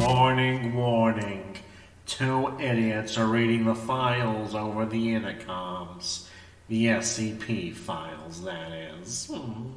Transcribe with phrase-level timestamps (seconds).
[0.00, 1.58] Warning, warning.
[2.06, 6.28] Two idiots are reading the files over the intercoms.
[6.68, 9.26] The SCP files, that is.
[9.26, 9.70] Hmm.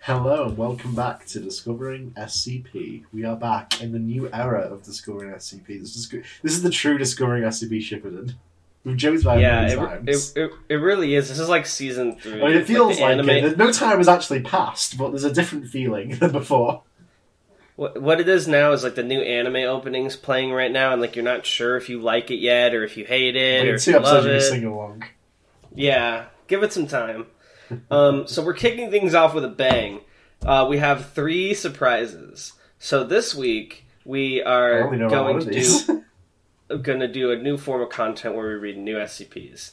[0.00, 3.04] Hello, and welcome back to Discovering SCP.
[3.12, 5.80] We are back in the new era of Discovering SCP.
[5.80, 8.34] This is, this is the true Discovering SCP Shipperton.
[8.84, 10.32] We've joked about yeah, it it, times.
[10.32, 11.28] it, it, it really is.
[11.28, 12.42] This is like season three.
[12.42, 13.30] I mean, it feels like, anime.
[13.30, 13.56] it.
[13.56, 16.82] No time has actually passed, but there's a different feeling than before.
[17.78, 21.00] What, what it is now is like the new anime openings playing right now, and
[21.00, 23.76] like you're not sure if you like it yet or if you hate it or
[23.76, 24.40] if you love it.
[24.40, 25.04] sing along.
[25.72, 27.26] Yeah, give it some time.
[27.88, 30.00] Um, so we're kicking things off with a bang.
[30.44, 32.54] Uh, we have three surprises.
[32.80, 36.04] So this week we are only know about going to
[36.68, 39.70] do going to do a new form of content where we read new SCPs.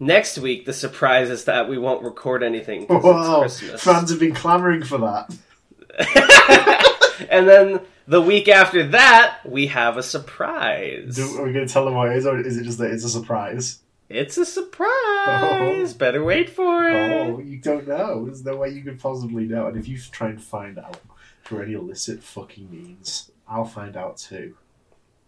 [0.00, 2.88] Next week, the surprise is that we won't record anything.
[2.88, 6.90] Wow, fans have been clamoring for that.
[7.30, 11.16] and then the week after that, we have a surprise.
[11.16, 12.90] Do, are we going to tell them what it is, or is it just that
[12.90, 13.80] it's a surprise?
[14.08, 14.88] It's a surprise.
[14.88, 15.94] Oh.
[15.98, 17.10] Better wait for it.
[17.10, 18.26] Oh, you don't know.
[18.26, 19.66] There's no way you could possibly know.
[19.66, 21.00] And if you try and find out
[21.44, 24.56] through any illicit fucking means, I'll find out too.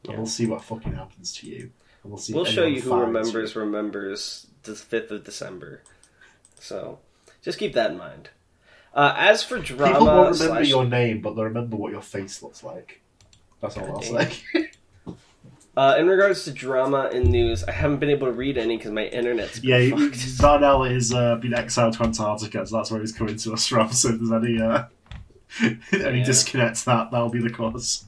[0.04, 0.16] And Yeah.
[0.18, 1.70] we'll see what fucking happens to you.
[2.02, 2.34] And we'll see.
[2.34, 5.82] We'll show you who remembers remembers the fifth of December.
[6.60, 6.98] So
[7.42, 8.30] just keep that in mind.
[8.96, 12.00] Uh, as for drama, People won't remember slash- your name, but they'll remember what your
[12.00, 13.02] face looks like.
[13.60, 14.32] That's all I'll say.
[15.76, 18.92] uh, in regards to drama and news, I haven't been able to read any because
[18.92, 20.14] my internet's been yeah, fucked.
[20.16, 23.88] Zarnell has uh, been exiled to Antarctica, so that's where he's coming to us from.
[23.92, 24.84] So if there's any uh,
[25.92, 26.24] any Yeah.
[26.24, 28.05] disconnects, that that'll be the cause.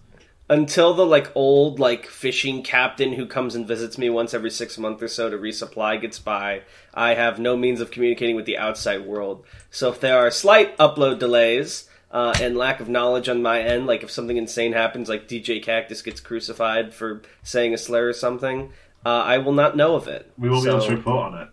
[0.50, 4.78] Until the like old like fishing captain who comes and visits me once every six
[4.78, 6.62] months or so to resupply gets by,
[6.94, 9.44] I have no means of communicating with the outside world.
[9.70, 13.86] So if there are slight upload delays uh, and lack of knowledge on my end,
[13.86, 18.12] like if something insane happens, like DJ Cactus gets crucified for saying a slur or
[18.14, 18.72] something,
[19.04, 20.32] uh, I will not know of it.
[20.38, 21.48] We will be able to report on it.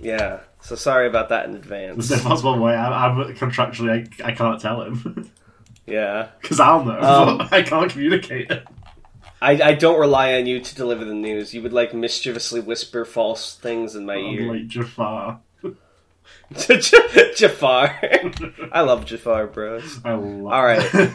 [0.00, 0.40] Yeah.
[0.62, 2.10] So sorry about that in advance.
[2.10, 2.74] no possible way.
[2.74, 5.30] I, I'm contractually, I, I can't tell him
[5.86, 6.28] Yeah.
[6.40, 7.00] because I'll know.
[7.00, 8.66] Um, I can't communicate it.
[9.42, 11.52] I, I don't rely on you to deliver the news.
[11.52, 14.52] You would like mischievously whisper false things in my I'm ear.
[14.54, 15.40] like Jafar.
[17.36, 18.00] Jafar.
[18.72, 20.00] I love Jafar, bros.
[20.04, 20.46] I love.
[20.52, 21.12] All right.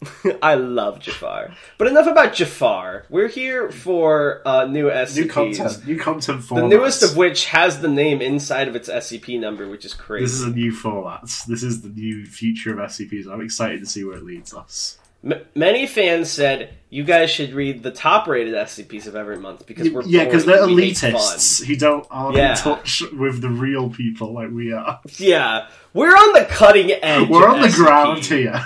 [0.42, 1.54] I love Jafar.
[1.76, 3.04] But enough about Jafar.
[3.10, 5.16] We're here for uh, new SCPs.
[5.16, 5.86] new content.
[5.86, 9.84] New content The newest of which has the name inside of its SCP number, which
[9.84, 10.24] is crazy.
[10.24, 11.22] This is a new format.
[11.48, 13.26] This is the new future of SCPs.
[13.26, 14.98] I'm excited to see where it leads us.
[15.24, 19.90] M- many fans said you guys should read the top-rated SCPs of every month because
[19.90, 22.52] we're yeah, because they're elitists who don't aren't Yeah.
[22.52, 25.00] in touch with the real people like we are.
[25.16, 27.28] Yeah, we're on the cutting edge.
[27.28, 27.74] We're on the SCP.
[27.76, 28.64] ground here.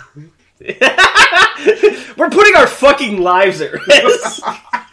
[2.17, 4.43] we're putting our fucking lives at risk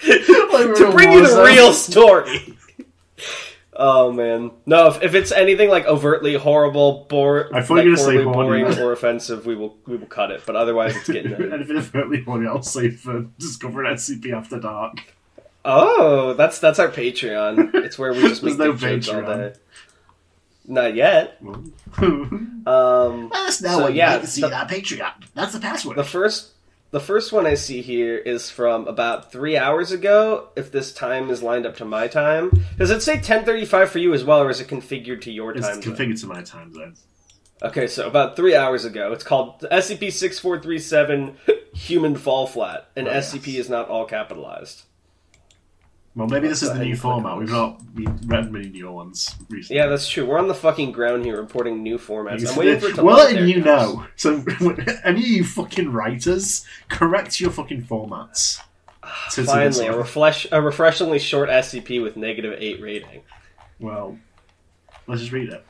[0.03, 1.45] we're to bring you the zone.
[1.45, 2.55] real story.
[3.81, 4.87] Oh man, no!
[4.87, 8.23] If, if it's anything like overtly horrible, bore, I thought like, you were gonna say
[8.23, 8.63] horribly horny.
[8.63, 10.43] boring or offensive, we will we will cut it.
[10.45, 11.31] But otherwise, it's getting.
[11.31, 11.49] There.
[11.53, 14.97] And if it overtly funny, I'll say for discovering SCP after dark.
[15.63, 17.73] oh, that's that's our Patreon.
[17.75, 19.53] It's where we just make There's no dick jokes all Patreon.
[19.53, 19.59] day.
[20.69, 21.37] Not yet.
[21.41, 25.11] Um, Let us know So, when yeah, you to see the- that Patreon.
[25.33, 25.97] That's the password.
[25.97, 26.51] the first
[26.91, 30.49] the first one I see here is from about three hours ago.
[30.55, 33.89] If this time is lined up to my time, does it say ten thirty five
[33.91, 35.81] for you as well, or is it configured to your it's time?
[35.81, 35.95] zone?
[35.95, 36.95] configured to my time zone.
[37.61, 41.35] Okay, so about three hours ago, it's called SCP six four three seven
[41.73, 43.33] Human Fall Flat, and Oh, yes.
[43.35, 44.83] SCP is not all capitalized.
[46.19, 47.37] Well, maybe this is the new format.
[47.37, 49.77] We've not we've read many new ones recently.
[49.77, 50.25] Yeah, that's true.
[50.25, 52.45] We're on the fucking ground here, reporting new formats.
[52.45, 53.93] I'm waiting for it to We're load letting there, you guys.
[53.93, 54.05] know.
[54.17, 54.43] So,
[55.05, 58.59] any of you fucking writers, correct your fucking formats.
[59.01, 63.21] Ah, to- to Finally, a, refresh, a refreshingly short SCP with negative eight rating.
[63.79, 64.17] Well,
[65.07, 65.65] let's just read it.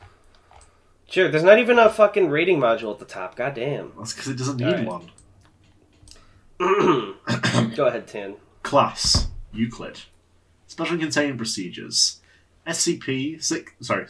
[1.08, 3.36] Sure, there's not even a fucking rating module at the top.
[3.36, 3.92] God damn.
[3.96, 4.84] That's because it doesn't need Alright.
[4.84, 5.10] one.
[7.76, 8.34] Go ahead, Tan.
[8.64, 10.00] Class Euclid.
[10.70, 12.20] Special containment procedures.
[12.64, 14.06] SCP six sorry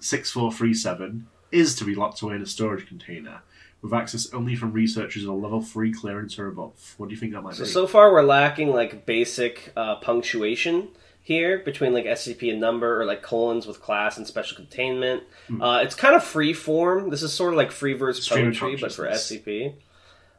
[0.00, 3.42] six four three seven is to be locked away in a storage container
[3.82, 6.94] with access only from researchers at a level three clearance or above.
[6.96, 7.68] What do you think that might So be?
[7.68, 10.88] so far we're lacking like basic uh, punctuation
[11.20, 15.24] here between like SCP and number or like colons with class and special containment.
[15.48, 15.60] Hmm.
[15.60, 17.10] Uh, it's kind of free form.
[17.10, 19.06] This is sort of like free verse poetry, but for.
[19.06, 19.74] SCP.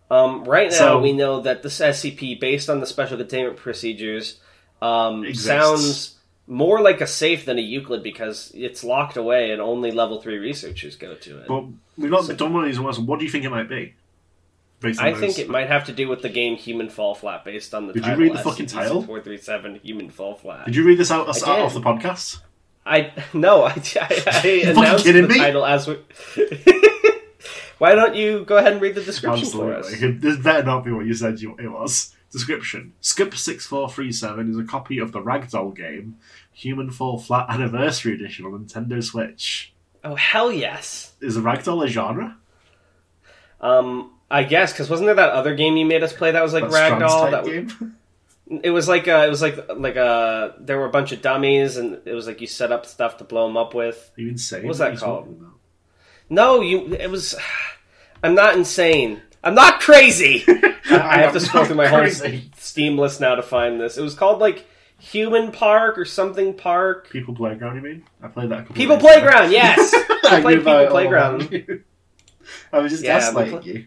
[0.09, 4.39] Um, right now So- we know that this SCP, based on the special containment procedures,
[4.81, 5.45] um, Exists.
[5.47, 6.15] sounds
[6.47, 10.37] more like a safe than a Euclid because it's locked away and only level three
[10.37, 11.47] researchers go to it.
[11.47, 11.65] But
[11.97, 12.99] we've not So- done one of these ones.
[12.99, 13.93] What do you think it might be?
[14.81, 17.73] I those- think it might have to do with the game Human Fall Flat, based
[17.73, 17.93] on the.
[17.93, 19.01] Did you read the fucking title?
[19.03, 20.65] Four three seven Human Fall Flat.
[20.67, 22.39] Did you read this out, out off the podcast?
[22.85, 23.71] I no, I,
[24.01, 25.37] I, I announced kidding the me?
[25.37, 25.97] title as we.
[27.77, 29.91] Why don't you go ahead and read the description for us?
[29.91, 30.17] Absolutely.
[30.19, 32.13] This better not be what you said you, it was.
[32.31, 36.17] Description Skip6437 is a copy of the Ragdoll game
[36.53, 39.73] Human Fall Flat Anniversary Edition on Nintendo Switch.
[40.03, 41.13] Oh hell yes!
[41.21, 42.37] Is a Ragdoll a genre?
[43.61, 46.53] Um, I guess because wasn't there that other game you made us play that was
[46.53, 47.31] like That Ragdoll?
[47.31, 47.95] That w- game?
[48.63, 51.77] it was like uh, it was like like uh, there were a bunch of dummies
[51.77, 54.11] and it was like you set up stuff to blow them up with.
[54.17, 54.65] Are you insane?
[54.67, 55.45] What's What that are called?
[56.29, 56.93] No, you.
[56.93, 57.35] It was.
[58.23, 59.21] I'm not insane.
[59.43, 60.43] I'm not crazy.
[60.47, 62.07] I, I have to scroll through my whole
[62.57, 63.97] Steam list now to find this.
[63.97, 64.65] It was called like
[64.99, 67.09] Human Park or something Park.
[67.09, 68.03] People Playground, you mean?
[68.21, 69.05] I played that a couple People days.
[69.05, 69.93] Playground, yes.
[70.25, 71.41] I played People Playground.
[71.53, 71.79] along.
[72.73, 73.85] I was just Yeah, gaslighting we you.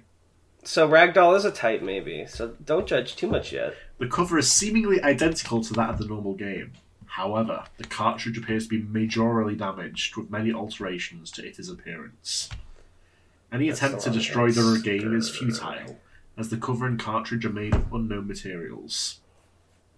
[0.64, 2.24] So Ragdoll is a type, maybe.
[2.28, 3.74] So don't judge too much yet.
[3.98, 6.72] The cover is seemingly identical to that of the normal game.
[7.06, 12.48] However, the cartridge appears to be majorly damaged, with many alterations to its appearance.
[13.52, 14.82] Any That's attempt to destroy the answer.
[14.82, 15.98] game is futile,
[16.38, 19.20] as the cover and cartridge are made of unknown materials.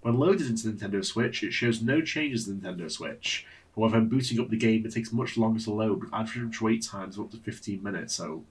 [0.01, 3.47] When loaded into the Nintendo Switch, it shows no changes to the Nintendo Switch.
[3.77, 6.85] However, when booting up the game, it takes much longer to load, with average wait
[6.85, 8.45] times of up to 15 minutes, so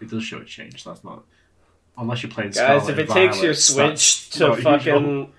[0.00, 0.84] it does show a change.
[0.84, 1.24] That's not.
[1.98, 4.94] Unless you're playing Guys, if it and takes your Switch to not fucking.
[4.94, 5.30] usual.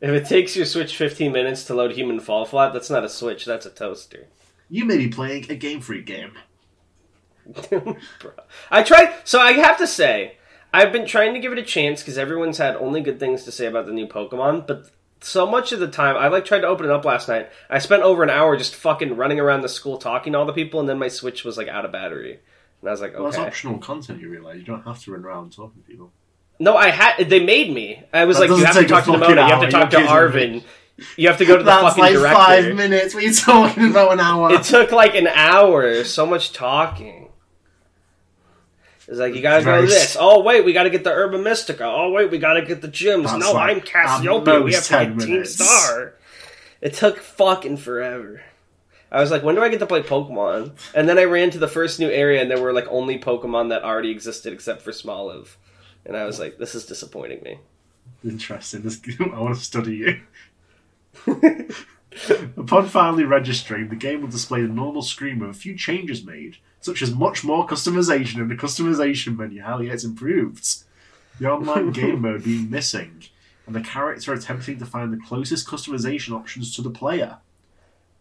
[0.00, 3.08] If it takes your Switch 15 minutes to load Human Fall Flat, that's not a
[3.08, 4.26] Switch, that's a toaster.
[4.68, 6.32] You may be playing a Game Freak game.
[8.70, 9.14] I tried.
[9.24, 10.36] So I have to say,
[10.72, 13.52] I've been trying to give it a chance because everyone's had only good things to
[13.52, 14.66] say about the new Pokemon.
[14.66, 14.90] But
[15.20, 17.48] so much of the time, I like tried to open it up last night.
[17.70, 20.52] I spent over an hour just fucking running around the school talking to all the
[20.52, 22.38] people, and then my Switch was like out of battery.
[22.80, 23.46] And I was like, Well, that's okay.
[23.46, 24.58] optional content, you realise.
[24.58, 26.12] You don't have to run around talking to people.
[26.60, 27.28] No, I had.
[27.28, 28.02] They made me.
[28.12, 29.30] I was That like, you have to talk to Nemona.
[29.48, 30.62] You have to talk to Arven.
[31.16, 32.36] You have to go to the That's fucking like director.
[32.36, 33.14] five minutes.
[33.14, 34.52] What are you talking about an hour?
[34.52, 36.02] It took like an hour.
[36.02, 37.27] So much talking.
[39.08, 40.18] It's like you gotta go to this.
[40.20, 41.84] Oh wait, we gotta get the Herba Mystica.
[41.84, 43.24] Oh wait, we gotta get the gyms.
[43.24, 44.60] That's no, like I'm Cassiopeia.
[44.60, 45.44] We have to 10 get Team.
[45.46, 46.14] Star.
[46.82, 48.42] It took fucking forever.
[49.10, 50.72] I was like, when do I get to play Pokemon?
[50.94, 53.70] And then I ran to the first new area, and there were like only Pokemon
[53.70, 55.56] that already existed except for Smoliv.
[56.04, 57.58] And I was like, this is disappointing me.
[58.22, 58.82] Interesting.
[58.82, 60.20] This, I want to study you.
[62.56, 66.58] Upon finally registering, the game will display the normal screen with a few changes made,
[66.80, 69.62] such as much more customization in the customization menu.
[69.62, 70.84] Yeah, it's improved.
[71.40, 73.24] The online game mode being missing,
[73.66, 77.38] and the character attempting to find the closest customization options to the player.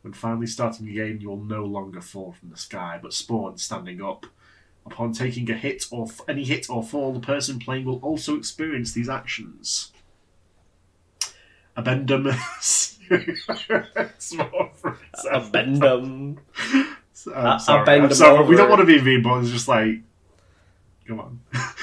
[0.01, 3.57] When finally starting the game, you will no longer fall from the sky, but spawn
[3.57, 4.25] standing up.
[4.85, 8.37] Upon taking a hit or f- any hit or fall, the person playing will also
[8.37, 9.91] experience these actions.
[14.17, 14.71] Small
[15.31, 16.37] Abendum.
[17.33, 17.83] I'm A- sorry.
[17.83, 18.45] addendum I'm sorry.
[18.45, 20.01] We don't want to be mean, but it's just like,
[21.07, 21.39] come on.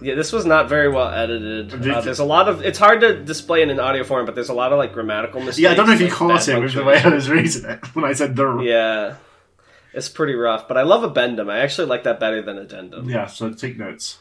[0.00, 1.74] Yeah, this was not very well edited.
[1.86, 2.64] Uh, there's a lot of.
[2.64, 5.40] It's hard to display in an audio form, but there's a lot of like grammatical
[5.40, 5.58] mistakes.
[5.62, 7.64] yeah, I don't know if you like, caught it with the way I was reading
[7.68, 8.60] it when I said the.
[8.60, 9.16] Yeah,
[9.92, 11.50] it's pretty rough, but I love Abendum.
[11.50, 13.10] I actually like that better than Addendum.
[13.10, 14.18] Yeah, so take notes.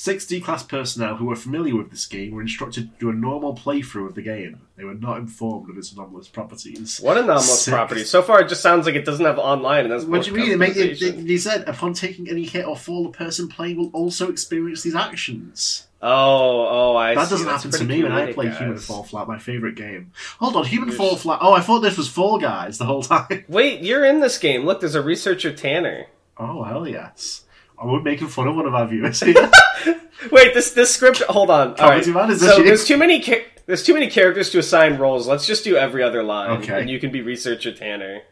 [0.00, 3.12] Six D class personnel who were familiar with this game were instructed to do a
[3.12, 4.60] normal playthrough of the game.
[4.76, 7.00] They were not informed of its anomalous properties.
[7.00, 7.74] What anomalous Six.
[7.74, 8.04] property!
[8.04, 9.86] So far, it just sounds like it doesn't have online.
[9.86, 10.52] And that's What do you mean?
[10.52, 13.76] It make, it, it, they said upon taking any hit or fall, the person playing
[13.76, 15.88] will also experience these actions.
[16.00, 17.16] Oh, oh, I.
[17.16, 17.30] that see.
[17.30, 18.58] doesn't That's happen to me when I play guys.
[18.58, 20.12] Human Fall Flat, my favorite game.
[20.38, 21.40] Hold on, Human Fall Flat.
[21.42, 23.44] Oh, I thought this was Fall Guys the whole time.
[23.48, 24.64] Wait, you're in this game.
[24.64, 26.06] Look, there's a researcher Tanner.
[26.36, 27.42] Oh hell yes!
[27.80, 29.34] I would making fun of one of our viewers here.
[30.32, 31.22] Wait, this this script.
[31.28, 31.74] Hold on.
[31.76, 32.06] All right.
[32.08, 32.64] Man, is So you?
[32.64, 33.22] there's too many.
[33.22, 35.28] Ca- there's too many characters to assign roles.
[35.28, 36.80] Let's just do every other line, Okay.
[36.80, 38.22] and you can be researcher Tanner.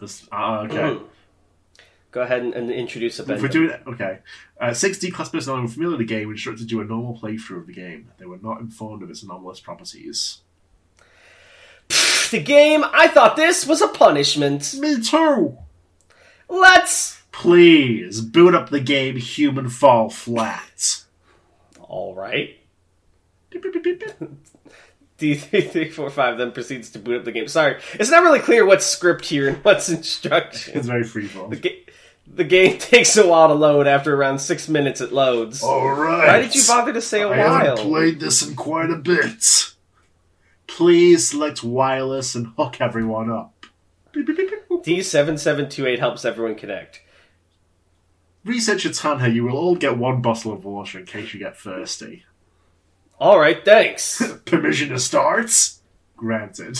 [0.00, 0.74] This- ah, okay.
[0.76, 1.02] Mm.
[2.10, 4.18] Go ahead and, and introduce a If we're doing okay,
[4.60, 6.80] uh, six D class personnel who were familiar with the game were instructed to do
[6.80, 8.10] a normal playthrough of the game.
[8.18, 10.38] They were not informed of its anomalous properties.
[12.30, 12.84] the game.
[12.92, 14.74] I thought this was a punishment.
[14.78, 15.56] Me too.
[16.48, 17.20] Let's.
[17.34, 21.02] Please boot up the game Human Fall Flat.
[21.80, 22.56] All right.
[23.50, 24.30] Beep, beep, beep, beep, beep.
[25.18, 27.46] D three three four five then proceeds to boot up the game.
[27.48, 30.76] Sorry, it's not really clear what's script here and what's instruction.
[30.78, 31.60] It's very The, freeform.
[31.60, 31.86] ga-
[32.26, 33.86] the game takes a while to load.
[33.88, 35.62] After around six minutes, it loads.
[35.62, 36.26] All right.
[36.28, 37.52] Why did you bother to say a I while?
[37.52, 39.72] I haven't played this in quite a bit.
[40.68, 43.66] Please select wireless and hook everyone up.
[44.12, 44.84] Beep, beep, beep, beep, boop.
[44.84, 47.00] D seven seven two eight helps everyone connect.
[48.44, 52.24] Researcher Tanner, you will all get one bottle of water in case you get thirsty.
[53.18, 54.22] All right, thanks.
[54.44, 55.50] Permission to start?
[56.16, 56.78] Granted.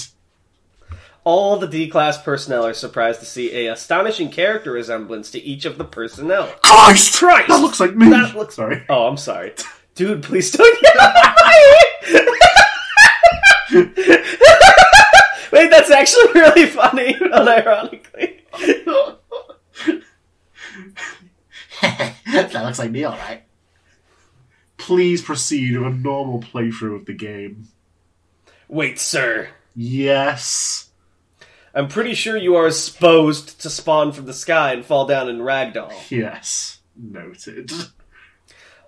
[1.24, 5.64] All the D class personnel are surprised to see a astonishing character resemblance to each
[5.64, 6.48] of the personnel.
[6.62, 7.14] Christ!
[7.18, 7.48] Christ!
[7.48, 8.10] That looks like me!
[8.10, 8.84] That looks- Sorry.
[8.90, 9.54] Oh, I'm sorry,
[9.94, 10.22] dude.
[10.22, 10.66] Please don't.
[15.52, 18.40] Wait, that's actually really funny, unironically.
[21.82, 23.42] that looks like me, alright.
[24.76, 27.68] Please proceed with a normal playthrough of the game.
[28.68, 29.48] Wait, sir.
[29.74, 30.90] Yes.
[31.74, 35.38] I'm pretty sure you are supposed to spawn from the sky and fall down in
[35.38, 35.92] ragdoll.
[36.10, 36.78] Yes.
[36.96, 37.72] Noted.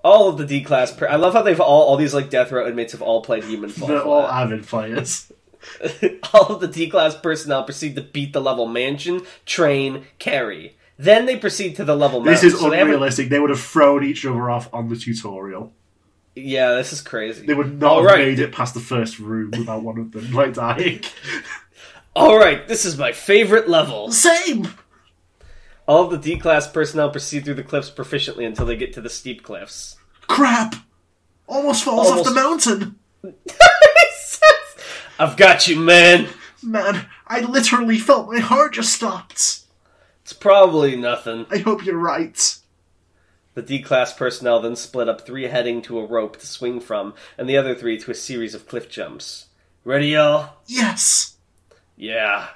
[0.04, 0.92] All of the D class.
[0.92, 3.42] Per- I love how they've all all these like death row inmates have all played
[3.44, 3.88] Human Fall.
[3.88, 5.32] They're all avid players.
[6.32, 10.76] all of the D class personnel proceed to beat the level mansion, train, carry.
[10.98, 12.20] Then they proceed to the level.
[12.22, 12.48] This mountain.
[12.56, 13.28] is So they unrealistic.
[13.28, 15.72] They would have thrown each other off on the tutorial.
[16.34, 17.46] Yeah, this is crazy.
[17.46, 18.18] They would not All have right.
[18.28, 21.00] made it past the first room without one of them like dying.
[22.14, 24.10] All right, this is my favorite level.
[24.10, 24.68] Same.
[25.86, 29.00] All of the D class personnel proceed through the cliffs proficiently until they get to
[29.00, 29.96] the steep cliffs.
[30.26, 30.74] Crap.
[31.46, 32.98] Almost falls Almost- off the mountain.
[35.18, 36.28] I've got you, man.
[36.62, 39.60] Man, I literally felt my heart just stopped.
[40.26, 41.47] It's probably nothing.
[41.52, 42.56] I hope you're right.
[43.54, 47.14] The D class personnel then split up, three heading to a rope to swing from,
[47.38, 49.47] and the other three to a series of cliff jumps.
[49.85, 50.54] Ready, y'all?
[50.66, 51.37] Yes.
[51.95, 52.49] Yeah.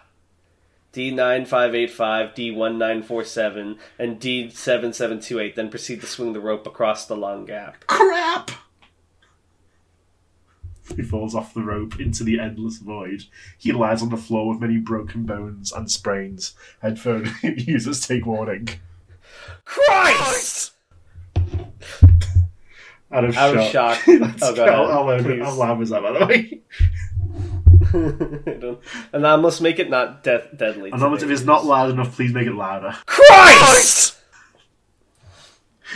[0.94, 7.86] D9585, D1947, and D7728 then proceed to swing the rope across the long gap.
[7.86, 8.50] Crap.
[10.96, 13.24] He falls off the rope into the endless void.
[13.58, 16.54] He lies on the floor with many broken bones and sprains.
[16.82, 18.68] Headphone users take warning.
[19.64, 20.72] Christ!
[23.12, 23.96] Out of Out of shock.
[23.98, 24.04] shock.
[24.08, 25.42] Oh, That's- Oh, go ahead, how, how loud, please.
[25.42, 26.60] how loud was that, by the way?
[29.12, 30.90] and I must make it not death deadly.
[30.90, 32.96] Anonymous, if it's not loud enough, please make it louder.
[33.06, 34.16] Christ!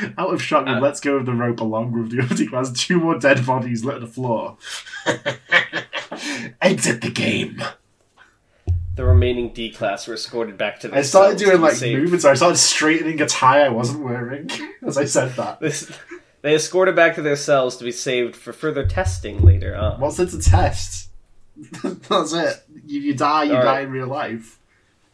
[0.18, 2.70] Out of shock, Uh, he lets go of the rope along with the other class.
[2.72, 4.56] Two more dead bodies lit on the floor.
[6.60, 7.62] Exit the game.
[8.96, 12.00] The remaining D class were escorted back to their I started doing like saved.
[12.00, 12.24] movements.
[12.24, 14.50] I started straightening a tie I wasn't wearing
[14.86, 15.58] as I said that.
[15.60, 15.90] This,
[16.42, 20.00] they escorted back to their cells to be saved for further testing later on.
[20.00, 21.08] What's it to test?
[21.82, 22.62] That's it.
[22.86, 23.84] You, you die, you All die right.
[23.84, 24.60] in real life.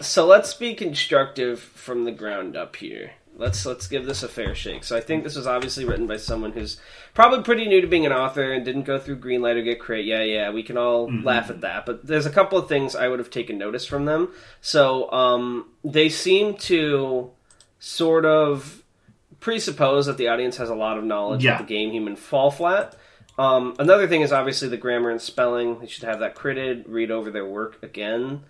[0.00, 3.12] So let's be constructive from the ground up here.
[3.40, 4.85] Let's let's give this a fair shake.
[4.85, 6.78] So I think this was obviously written by someone who's
[7.14, 10.04] probably pretty new to being an author and didn't go through Greenlight or get crit.
[10.04, 11.87] Yeah, yeah, we can all laugh at that.
[11.87, 14.28] But there's a couple of things I would have taken notice from them.
[14.61, 17.30] So um, they seem to
[17.78, 18.82] sort of
[19.40, 21.52] presuppose that the audience has a lot of knowledge Yeah.
[21.59, 22.94] of the game Human Fall Flat.
[23.38, 25.78] Um, another thing is obviously the grammar and spelling.
[25.80, 28.42] They should have that critted, read over their work again.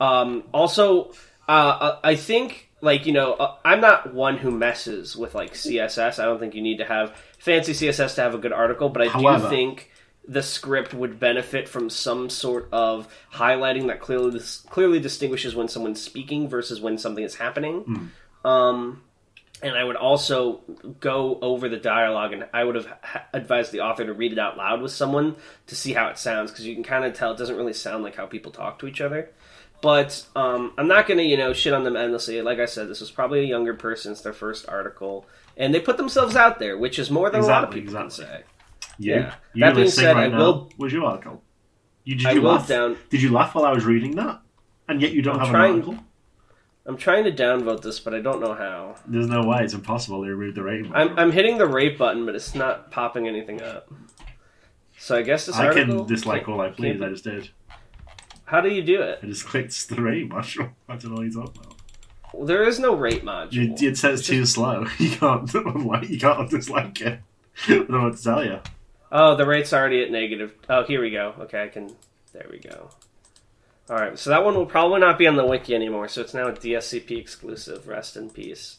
[0.00, 1.10] Um, also,
[1.48, 6.18] uh, I think like you know uh, I'm not one who messes with like CSS.
[6.22, 9.02] I don't think you need to have fancy CSS to have a good article, but
[9.02, 9.90] I However- do think
[10.28, 16.02] the script would benefit from some sort of highlighting that clearly clearly distinguishes when someone's
[16.02, 18.10] speaking versus when something is happening.
[18.44, 19.02] Um,
[19.62, 20.60] and I would also
[21.00, 22.88] go over the dialogue, and I would have
[23.32, 25.36] advised the author to read it out loud with someone
[25.68, 28.04] to see how it sounds, because you can kind of tell it doesn't really sound
[28.04, 29.30] like how people talk to each other.
[29.82, 32.40] But um, I'm not going to, you know, shit on them endlessly.
[32.42, 34.12] Like I said, this was probably a younger person.
[34.12, 37.46] It's their first article, and they put themselves out there, which is more than a
[37.46, 38.24] lot of people exactly.
[38.24, 38.42] can say.
[38.98, 39.34] You, Yeah.
[39.54, 41.42] you That being said, right I will- Was your article?
[42.04, 42.66] You, did I you will laugh?
[42.68, 42.96] down.
[43.10, 44.40] Did you laugh while I was reading that?
[44.88, 45.98] And yet you don't I'm have trying- an article.
[46.86, 48.94] I'm trying to downvote this, but I don't know how.
[49.08, 49.58] There's no way.
[49.64, 50.20] It's impossible.
[50.22, 50.92] They removed the rating.
[50.94, 53.90] I'm, I'm hitting the rate button, but it's not popping anything up.
[54.96, 56.04] So I guess this I article.
[56.04, 57.02] can dislike all I please.
[57.02, 57.50] I just did.
[58.46, 59.18] How do you do it?
[59.22, 60.70] I just clicked the rate module.
[60.88, 61.76] I don't know what you're talking about.
[62.32, 63.80] Well, there is no rate module.
[63.80, 64.86] You, it says too slow.
[64.98, 66.08] You can't unlike.
[66.08, 67.20] You can't dislike it.
[67.66, 68.60] I don't know what to tell you.
[69.10, 70.54] Oh, the rate's already at negative.
[70.68, 71.34] Oh, here we go.
[71.40, 71.94] Okay, I can.
[72.32, 72.90] There we go.
[73.88, 76.08] All right, so that one will probably not be on the wiki anymore.
[76.08, 77.86] So it's now a DSCP exclusive.
[77.86, 78.78] Rest in peace.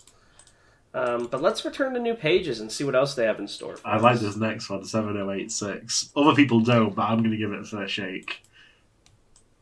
[0.94, 3.78] Um, but let's return to new pages and see what else they have in store.
[3.78, 6.12] For I like this next one, 7086.
[6.16, 8.42] Other people don't, but I'm going to give it a fair shake.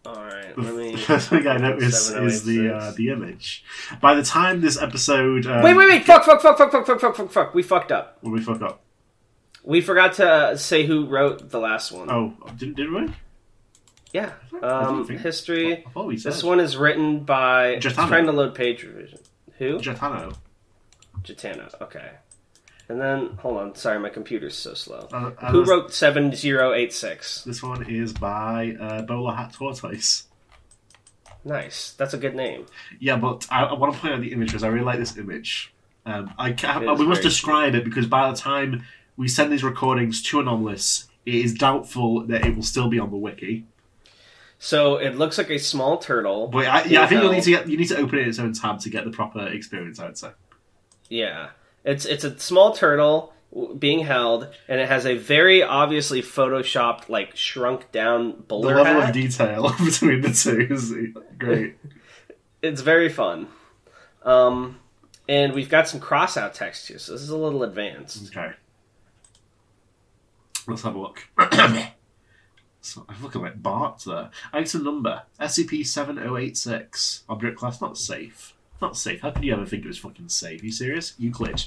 [0.06, 0.96] All right, The let me.
[0.98, 3.64] first thing I notice is the uh, the image.
[4.02, 6.06] By the time this episode, um, Wait, wait, wait!
[6.06, 7.54] Fuck, fuck, fuck, fuck, fuck, fuck, fuck, fuck, fuck!
[7.56, 8.18] We fucked up.
[8.22, 8.82] When we fuck up.
[9.64, 12.10] We forgot to say who wrote the last one.
[12.12, 13.08] Oh, did, did we?
[14.14, 14.34] Yeah.
[14.54, 15.84] I didn't Um, think- history.
[15.86, 17.78] I thought we said This one is written by.
[17.80, 18.08] Just Jatano.
[18.08, 19.20] trying to load page revision.
[19.58, 19.80] Who?
[19.80, 20.36] Jatano.
[21.24, 21.74] Jatana.
[21.82, 22.12] Okay.
[22.88, 25.08] And then hold on, sorry, my computer's so slow.
[25.12, 27.44] Uh, uh, Who wrote seven zero eight six?
[27.44, 30.28] This one is by uh, Bowler Hat Tortoise.
[31.44, 31.94] Nice.
[31.94, 32.66] That's a good name.
[33.00, 35.18] Yeah, but I, I want to point out the image because I really like this
[35.18, 35.74] image.
[36.06, 38.84] Um, I can't, is we must describe it because by the time
[39.18, 43.10] we send these recordings to Anomalous, it is doubtful that it will still be on
[43.10, 43.66] the wiki.
[44.60, 46.48] So it looks like a small turtle.
[46.48, 48.30] But I, yeah, I think you'll need to get you need to open it in
[48.30, 50.00] its own tab to get the proper experience.
[50.00, 50.32] I would say.
[51.10, 51.50] Yeah,
[51.86, 53.32] it's it's a small turtle
[53.80, 59.10] being held, and it has a very obviously photoshopped, like shrunk down The level hat.
[59.10, 60.94] of detail between the two is
[61.38, 61.78] great.
[62.62, 63.48] it's very fun.
[64.24, 64.80] Um,
[65.30, 68.36] and we've got some crossout text here, so this is a little advanced.
[68.36, 68.54] Okay.
[70.68, 71.28] Let's have a look.
[72.82, 74.32] so I'm looking like Bart there.
[74.52, 77.24] Item number SCP seven oh eight six.
[77.30, 78.55] Object class not safe.
[78.82, 79.22] Not safe.
[79.22, 80.64] How could you ever think it was fucking safe?
[80.64, 81.14] you serious?
[81.18, 81.66] You Euclid.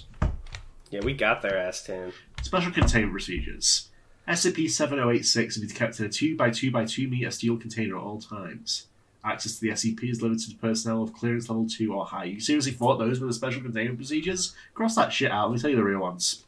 [0.91, 2.13] Yeah, we got their ass tan.
[2.43, 3.89] Special containment procedures.
[4.27, 8.87] SCP 7086 will be kept in a 2x2x2 meter steel container at all times.
[9.25, 12.27] Access to the SCP is limited to personnel of clearance level 2 or higher.
[12.27, 14.55] You seriously thought those were the special containment procedures?
[14.75, 15.49] Cross that shit out.
[15.49, 16.45] Let me tell you the real ones.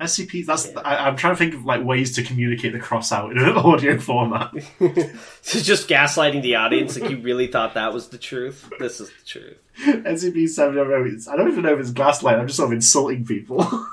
[0.00, 0.68] SCP, that's.
[0.68, 0.80] Yeah.
[0.80, 3.48] I, I'm trying to think of like ways to communicate the cross out in an
[3.56, 4.50] audio format.
[5.42, 8.70] so just gaslighting the audience, like you really thought that was the truth.
[8.78, 9.58] This is the truth.
[9.78, 11.28] SCP seven oh eight.
[11.30, 13.62] I don't even know if it's gaslight, I'm just sort of insulting people.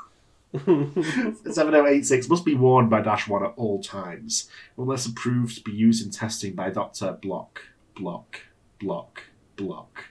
[0.66, 6.04] 7086 must be worn by Dash 1 at all times, unless approved to be used
[6.04, 7.12] in testing by Dr.
[7.22, 7.62] Block.
[7.96, 8.42] Block.
[8.80, 9.24] Block.
[9.56, 10.06] Block.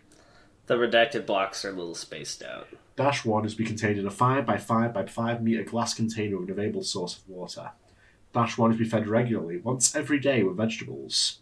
[0.66, 2.66] The redacted blocks are a little spaced out.
[2.96, 5.94] Dash 1 is to be contained in a 5 by 5 by 5 meter glass
[5.94, 7.70] container with an available source of water.
[8.34, 11.38] Dash 1 is to be fed regularly, once every day, with vegetables.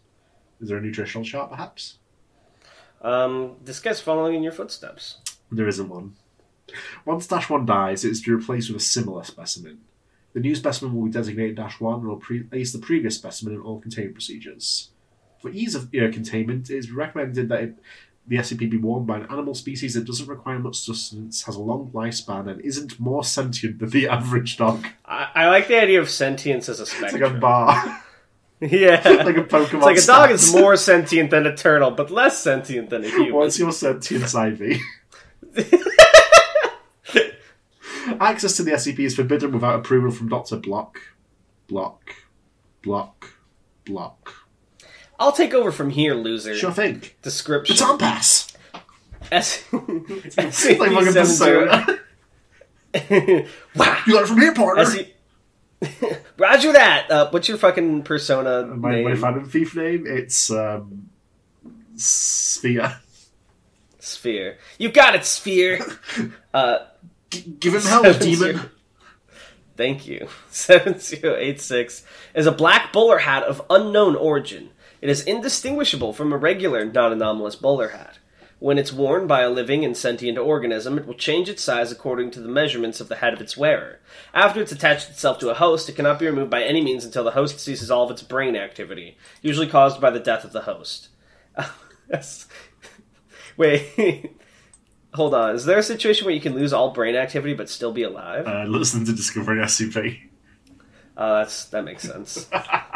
[0.61, 1.97] Is there a nutritional chart, perhaps?
[3.01, 5.17] Um, this guy's following in your footsteps.
[5.51, 6.15] There isn't one.
[7.03, 9.79] Once Dash 1 dies, it is to be replaced with a similar specimen.
[10.33, 13.61] The new specimen will be designated Dash 1 and will replace the previous specimen in
[13.61, 14.89] all containment procedures.
[15.41, 17.75] For ease of uh, containment, it is recommended that it,
[18.27, 21.61] the SCP be worn by an animal species that doesn't require much sustenance, has a
[21.61, 24.85] long lifespan, and isn't more sentient than the average dog.
[25.05, 27.21] I, I like the idea of sentience as a It's spectrum.
[27.21, 28.01] like a bar.
[28.61, 32.09] yeah, like a Pokemon It's like a dog is more sentient than a turtle, but
[32.09, 33.33] less sentient than a human.
[33.33, 34.79] What's your sentience, Ivy?
[38.19, 40.55] Access to the SCP is forbidden without approval from Dr.
[40.57, 40.99] Block.
[41.67, 42.15] Block.
[42.81, 43.33] Block.
[43.83, 44.44] Block.
[45.19, 46.55] I'll take over from here, loser.
[46.55, 47.01] Sure thing.
[47.21, 47.75] Description.
[47.75, 48.51] Baton pass!
[49.31, 51.99] S- It's like fucking persona.
[53.75, 53.97] wow.
[54.07, 54.85] You got it from here, partner!
[54.85, 55.07] SC-
[56.37, 57.09] Roger that.
[57.11, 59.03] Uh, what's your fucking persona my, name?
[59.05, 61.09] my Phantom Thief name, it's, um...
[61.95, 62.99] Sphere.
[63.99, 64.57] Sphere.
[64.77, 65.79] You got it, Sphere.
[66.53, 66.79] Uh,
[67.29, 68.37] G- give him hell, demon!
[68.37, 68.69] zero-
[69.77, 70.27] Thank you.
[70.51, 74.69] 7086 is a black bowler hat of unknown origin.
[75.05, 78.17] It is indistinguishable from a regular non anomalous bowler hat.
[78.57, 82.31] When it's worn by a living and sentient organism, it will change its size according
[82.31, 83.99] to the measurements of the head of its wearer.
[84.33, 87.23] After it's attached itself to a host, it cannot be removed by any means until
[87.23, 90.61] the host ceases all of its brain activity, usually caused by the death of the
[90.61, 91.09] host.
[93.57, 94.31] Wait.
[95.13, 95.53] Hold on.
[95.53, 98.47] Is there a situation where you can lose all brain activity but still be alive?
[98.47, 100.29] Uh, listen to Discovering SCP.
[101.17, 102.49] Uh, that's that makes sense.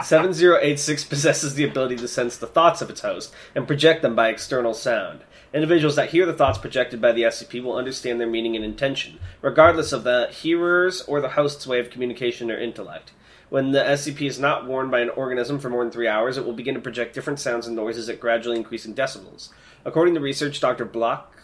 [0.04, 3.68] Seven zero eight six possesses the ability to sense the thoughts of its host and
[3.68, 5.22] project them by external sound.
[5.54, 9.20] Individuals that hear the thoughts projected by the SCP will understand their meaning and intention,
[9.42, 13.14] regardless of the hearer's or the host's way of communication or intellect.
[13.50, 16.46] When the SCP is not worn by an organism for more than three hours, it
[16.46, 19.50] will begin to project different sounds and noises at gradually increasing decibels.
[19.86, 20.86] According to research, Dr.
[20.86, 21.36] Block,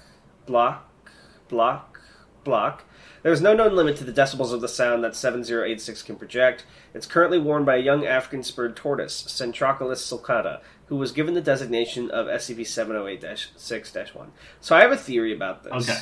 [0.45, 0.87] Block,
[1.47, 1.99] Block,
[2.43, 2.83] Block,
[3.25, 6.63] there is no known limit to the decibels of the sound that 7086 can project.
[6.93, 10.59] It's currently worn by a young African spurred tortoise, Centrochelys sulcata,
[10.89, 14.31] who was given the designation of SCP 708 6 1.
[14.61, 15.89] So I have a theory about this.
[15.89, 15.99] Okay.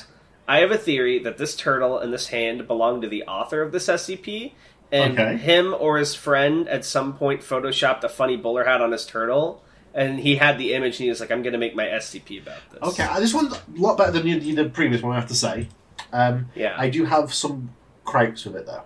[0.50, 3.72] I have a theory that this turtle and this hand belong to the author of
[3.72, 4.52] this SCP,
[4.92, 5.38] and Okay.
[5.38, 9.64] him or his friend at some point photoshopped a funny bowler hat on his turtle,
[9.94, 12.42] and he had the image, and he was like, "I'm going to make my SCP
[12.42, 15.30] about this." Okay, this one's a lot better than the, the previous one, I have
[15.30, 15.70] to say.
[16.13, 16.76] Um, Yeah.
[16.78, 17.71] I do have some
[18.06, 18.84] gripes with it, though.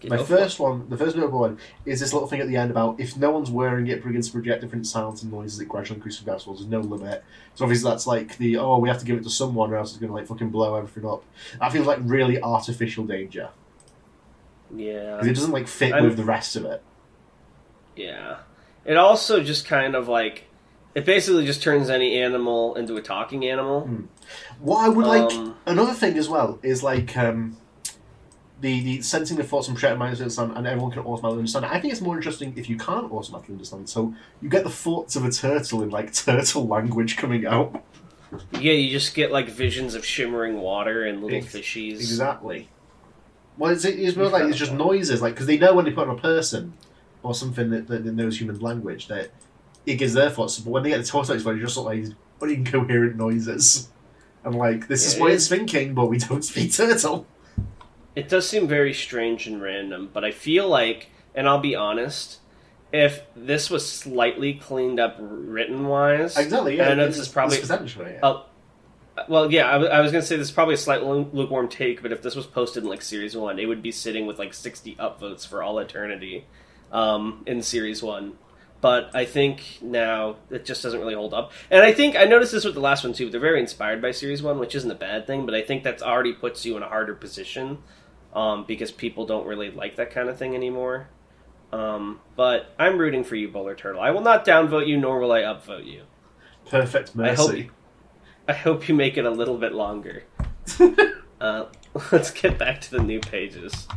[0.00, 2.70] Get My first one, the first notable one, is this little thing at the end
[2.70, 5.64] about if no one's wearing it, it begins to project different sounds and noises that
[5.66, 6.56] gradually increase in decibels.
[6.58, 7.22] There's no limit.
[7.54, 9.92] So obviously that's like the oh we have to give it to someone or else
[9.92, 11.24] it's gonna like fucking blow everything up.
[11.60, 13.48] That feels like really artificial danger
[14.74, 15.12] Yeah.
[15.16, 16.82] because it doesn't like fit I'm- with the rest of it.
[17.96, 18.38] Yeah.
[18.84, 20.44] It also just kind of like
[20.94, 23.88] It basically just turns any animal into a talking animal.
[24.60, 27.56] What I would like Um, another thing as well is like um,
[28.60, 31.66] the the sensing the thoughts and projecting minds understand, and everyone can automatically understand.
[31.66, 33.88] I think it's more interesting if you can't automatically understand.
[33.88, 37.82] So you get the thoughts of a turtle in like turtle language coming out.
[38.52, 41.94] Yeah, you just get like visions of shimmering water and little Ex- fishies.
[41.94, 42.68] Exactly.
[43.56, 46.08] Well, it's, it's more like it's just noises, like because they know when they put
[46.08, 46.72] on a person
[47.22, 49.30] or something that, that knows human language that
[49.86, 50.58] it gives their thoughts.
[50.58, 53.88] But when they get the tortoise voice, it just look like these incoherent noises.
[54.44, 57.26] And like this is what it's thinking, but we don't speak turtle.
[58.14, 62.38] It does seem very strange and random, but I feel like, and I'll be honest,
[62.92, 66.76] if this was slightly cleaned up written wise, Exactly.
[66.76, 66.84] Yeah.
[66.84, 68.42] And I know this is probably- there's potential, yeah.
[69.28, 71.68] Well, yeah, I, w- I was gonna say this is probably a slight lu- lukewarm
[71.68, 74.38] take, but if this was posted in like series one, it would be sitting with
[74.40, 76.44] like sixty upvotes for all eternity
[76.92, 78.34] um, in series one.
[78.84, 82.52] But I think now it just doesn't really hold up, and I think I noticed
[82.52, 83.30] this with the last one too.
[83.30, 86.02] They're very inspired by series one, which isn't a bad thing, but I think that's
[86.02, 87.78] already puts you in a harder position
[88.34, 91.08] um, because people don't really like that kind of thing anymore.
[91.72, 94.02] Um, but I'm rooting for you, Bowler Turtle.
[94.02, 96.02] I will not downvote you, nor will I upvote you.
[96.68, 97.70] Perfect I hope mercy.
[98.46, 100.24] I hope you make it a little bit longer.
[101.40, 101.64] uh,
[102.12, 103.88] let's get back to the new pages.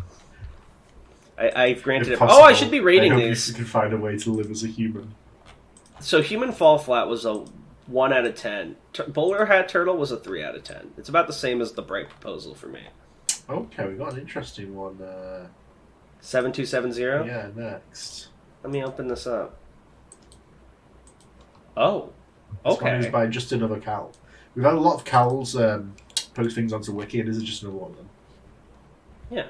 [1.37, 2.21] I, I've granted it.
[2.21, 3.47] Oh, I should be rating I hope these.
[3.49, 5.13] You can find a way to live as a human.
[5.99, 7.45] So, Human Fall Flat was a
[7.87, 8.75] one out of ten.
[8.93, 10.91] Tur- Bowler Hat Turtle was a three out of ten.
[10.97, 12.81] It's about the same as the Bright Proposal for me.
[13.49, 15.01] Okay, we got an interesting one.
[15.01, 15.47] Uh,
[16.19, 17.23] Seven two seven zero.
[17.25, 18.27] yeah, next.
[18.63, 19.55] Let me open this up.
[21.75, 22.11] Oh,
[22.65, 23.11] This one is okay.
[23.11, 24.11] by just another cowl.
[24.55, 25.93] We've had a lot of cowls um,
[26.33, 28.09] post things onto Wiki, and this is just another one of them.
[29.29, 29.47] Yeah.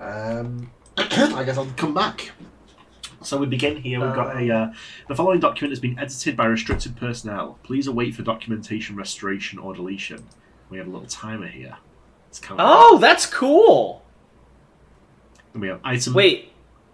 [0.00, 2.32] Um, I guess I'll come back.
[3.22, 4.00] So we begin here.
[4.00, 4.50] We've got a.
[4.52, 4.72] Uh,
[5.08, 7.58] the following document has been edited by restricted personnel.
[7.62, 10.26] Please await for documentation restoration or deletion.
[10.70, 11.76] We have a little timer here.
[12.28, 14.02] It's kind of Oh, that's cool.
[15.52, 16.14] And we have item.
[16.14, 16.46] Wait,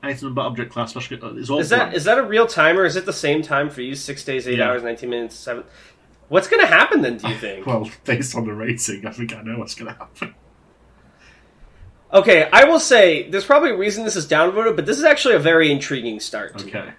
[0.02, 1.24] Item number, object class, special.
[1.24, 1.94] uh, It's all Is that blank.
[1.94, 2.84] is that a real timer?
[2.84, 3.94] Is it the same time for you?
[3.94, 4.68] Six days, eight Yeah.
[4.70, 5.64] hours, nineteen minutes, seven.
[6.28, 7.18] What's going to happen then?
[7.18, 7.66] Do you think?
[7.66, 10.34] Well, based on the rating, I think I know what's going to happen.
[12.16, 15.34] Okay, I will say there's probably a reason this is downvoted, but this is actually
[15.34, 16.62] a very intriguing start.
[16.62, 16.92] Okay.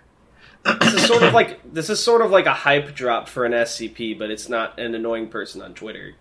[0.81, 3.53] This is sort of like this is sort of like a hype drop for an
[3.53, 6.15] SCP, but it's not an annoying person on Twitter.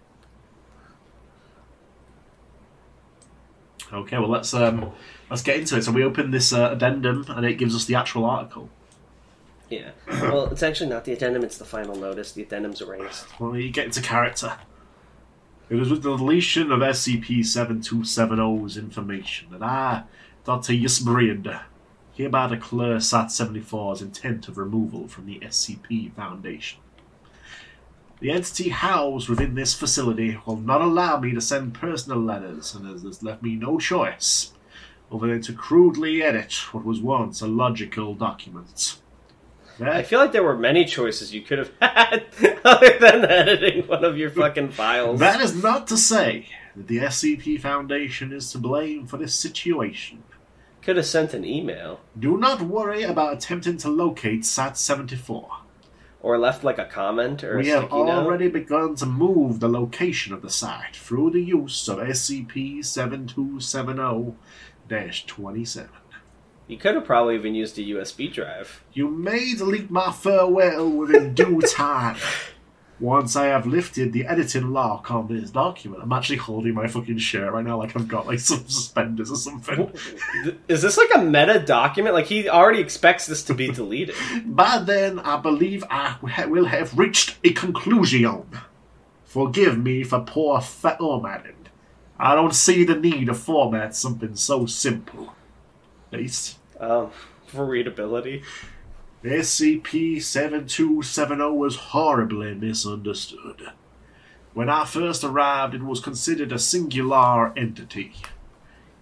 [3.93, 4.93] Okay, well let's um
[5.31, 5.83] let's get into it.
[5.83, 8.69] So we open this uh, addendum, and it gives us the actual article.
[9.69, 9.91] Yeah.
[10.07, 12.33] Well, it's actually not the addendum; it's the final notice.
[12.33, 13.27] The addendum's erased.
[13.41, 14.57] Well, you get into character.
[15.69, 20.05] It was with the deletion of SCP-7270's information that I,
[20.45, 20.73] Dr.
[20.73, 21.61] Yusbriand,
[22.13, 26.79] hereby declare SAT-74's intent of removal from the SCP Foundation.
[28.21, 32.87] The entity housed within this facility will not allow me to send personal letters, and
[32.87, 34.53] has left me no choice
[35.13, 39.01] other than to crudely edit what was once a logical document.
[39.81, 42.25] I feel like there were many choices you could have had
[42.65, 45.21] other than editing one of your fucking files.
[45.21, 50.23] That is not to say that the SCP Foundation is to blame for this situation.
[50.83, 55.49] Could have sent an email Do not worry about attempting to locate SAT 74.
[56.23, 58.09] or left like a comment or We a have sticky note.
[58.25, 64.35] already begun to move the location of the site through the use of SCP 7270
[65.27, 65.89] 27.
[66.69, 68.83] You could have probably even used a USB drive.
[68.93, 72.17] You may delete my farewell within due time.
[72.99, 77.19] Once I have lifted the editing lock on this document, I'm actually holding my fucking
[77.19, 79.93] shirt right now like I've got like some suspenders or something.
[80.67, 82.15] Is this like a meta document?
[82.15, 84.17] Like he already expects this to be deleted.
[84.47, 86.17] By then, I believe I
[86.49, 88.45] will have reached a conclusion.
[89.25, 91.53] Forgive me for poor formatting.
[92.19, 95.36] I don't see the need to format something so simple.
[96.17, 97.11] At least, um,
[97.47, 98.43] for readability.
[99.23, 103.73] SCP 7270 was horribly misunderstood.
[104.55, 108.15] When I first arrived, it was considered a singular entity.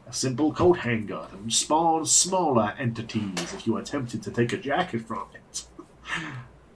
[0.09, 4.57] A simple coat hanger that would spawn smaller entities if you attempted to take a
[4.57, 5.66] jacket from it.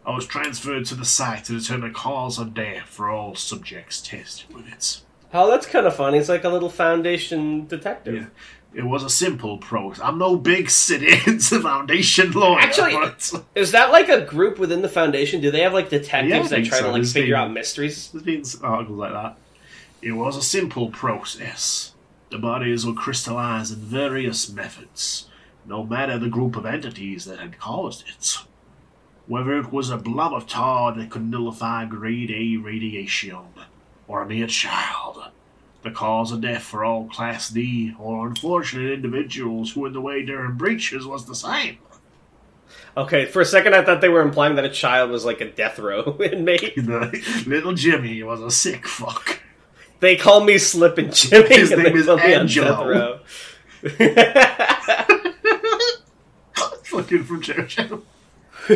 [0.06, 4.54] I was transferred to the site to determine cause of death for all subjects tested
[4.54, 5.00] with it.
[5.34, 6.18] Oh, that's kind of funny.
[6.18, 8.14] It's like a little foundation detective.
[8.14, 8.26] Yeah.
[8.74, 10.04] It was a simple process.
[10.04, 12.60] I'm no big citizen's foundation lawyer.
[12.60, 15.40] Actually- but Is that like a group within the foundation?
[15.40, 16.84] Do they have like detectives Yeah, that try so.
[16.84, 18.10] to like There's figure been- out mysteries?
[18.12, 19.36] There's been articles like that.
[20.02, 21.94] It was a simple process.
[22.30, 25.28] The bodies were crystallized in various methods,
[25.66, 28.36] no matter the group of entities that had caused it.
[29.26, 33.38] whether it was a blob of tar that could nullify grade A radiation,
[34.06, 35.30] or a mere child.
[35.82, 40.24] The cause of death for all Class D or unfortunate individuals who in the way
[40.24, 41.78] during breaches was the same.
[42.96, 45.50] Okay, for a second I thought they were implying that a child was like a
[45.50, 46.76] death row inmate.
[47.46, 49.40] Little Jimmy was a sick fuck.
[50.00, 51.48] They call me Slippin' Jimmy.
[51.48, 53.20] His name they is put me on Angelo.
[56.84, 58.02] Fucking from JoJo.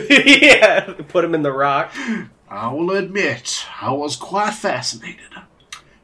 [0.08, 1.92] yeah, put him in the rock.
[2.48, 5.20] I will admit, I was quite fascinated.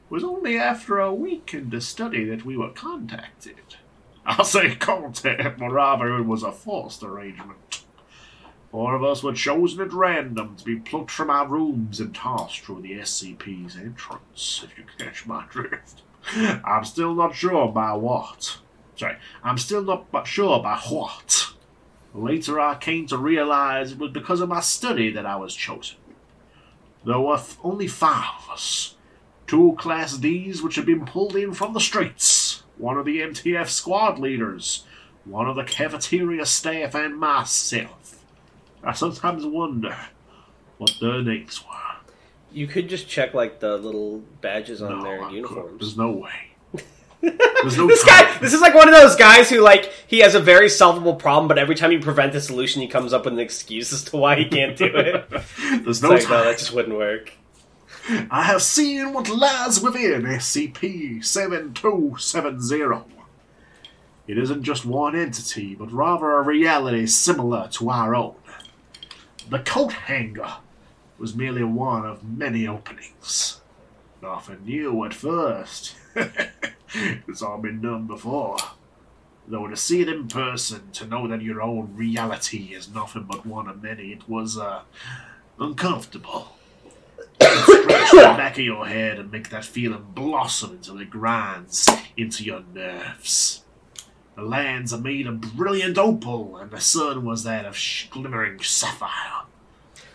[0.09, 3.77] It was only after a week in the study that we were contacted.
[4.25, 7.85] I'll say contact, but rather it was a forced arrangement.
[8.71, 12.61] Four of us were chosen at random to be plucked from our rooms and tossed
[12.61, 16.01] through the SCP's entrance, if you catch my drift.
[16.35, 18.59] I'm still not sure by what.
[18.97, 21.53] Sorry, I'm still not sure by what.
[22.15, 25.99] Later I came to realize it was because of my study that I was chosen.
[27.05, 28.97] There were only five of us.
[29.49, 33.69] Two Class Ds which had been pulled in from the streets, one of the MTF
[33.69, 34.85] squad leaders,
[35.25, 38.23] one of the cafeteria staff, and myself.
[38.85, 39.97] I sometimes wonder
[40.77, 41.75] what their names were.
[42.53, 45.81] You could just check like the little badges on No, their I uniforms.
[45.81, 46.31] There's no way.
[47.21, 48.25] There's no This time.
[48.25, 51.17] guy, this is like one of those guys who like he has a very solvable
[51.17, 54.05] problem, but every time you prevent a solution, he comes up with an excuse as
[54.05, 55.29] to why he can't do it.
[55.31, 56.31] There's It's no like, time.
[56.31, 57.33] no, that just wouldn't work.
[58.09, 63.05] I have seen what lies within SCP 7270.
[64.27, 68.37] It isn't just one entity, but rather a reality similar to our own.
[69.51, 70.55] The coat hanger
[71.19, 73.61] was merely one of many openings.
[74.23, 75.95] Nothing new at first.
[76.95, 78.57] it's all been done before.
[79.47, 83.45] Though to see it in person, to know that your own reality is nothing but
[83.45, 84.81] one of many, it was, uh,
[85.59, 86.58] uncomfortable
[87.41, 92.45] scratch the back of your head and make that feeling blossom until it grinds into
[92.45, 93.65] your nerves.
[94.37, 98.61] The lands are made of brilliant opal, and the sun was that of sh- glimmering
[98.61, 99.47] sapphire.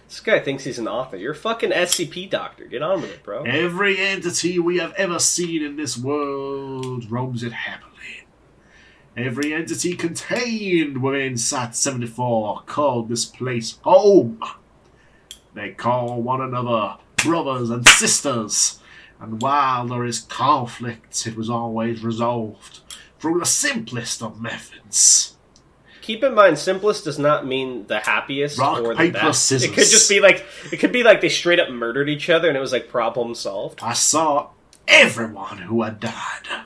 [0.07, 1.17] This guy thinks he's an author.
[1.17, 2.65] You're a fucking SCP doctor.
[2.65, 3.43] Get on with it, bro.
[3.43, 8.27] Every entity we have ever seen in this world roams it happily.
[9.17, 14.39] Every entity contained within Sat 74 called this place home.
[15.53, 18.79] They call one another brothers and sisters,
[19.19, 22.81] and while there is conflict, it was always resolved
[23.19, 25.35] through the simplest of methods.
[26.01, 29.45] Keep in mind, simplest does not mean the happiest Rock, or the paper, best.
[29.45, 29.69] scissors.
[29.69, 32.49] It could just be like it could be like they straight up murdered each other
[32.49, 33.79] and it was like problem solved.
[33.81, 34.49] I saw
[34.85, 36.65] everyone who had died.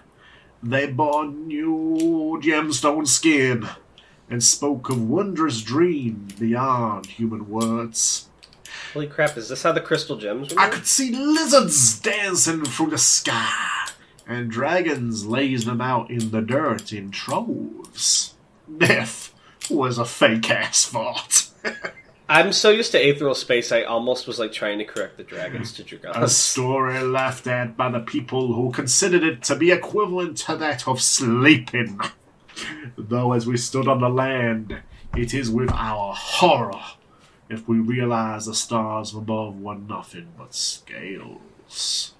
[0.64, 3.70] They bore new gemstone skin
[4.28, 8.27] and spoke of wondrous dreams beyond human words.
[8.98, 9.38] Holy crap!
[9.38, 10.52] Is this how the crystal gems?
[10.52, 13.92] Were I could see lizards dancing through the sky
[14.26, 18.34] and dragons lazing about in the dirt in troves.
[18.76, 19.36] Death
[19.70, 21.48] was a fake ass thought.
[22.28, 25.74] I'm so used to aetherial space, I almost was like trying to correct the dragons
[25.74, 26.24] to dragon.
[26.24, 30.88] A story laughed at by the people who considered it to be equivalent to that
[30.88, 32.02] of sleeping.
[32.98, 34.80] Though as we stood on the land,
[35.16, 36.82] it is with our horror
[37.50, 42.14] if we realize the stars above were nothing but scales.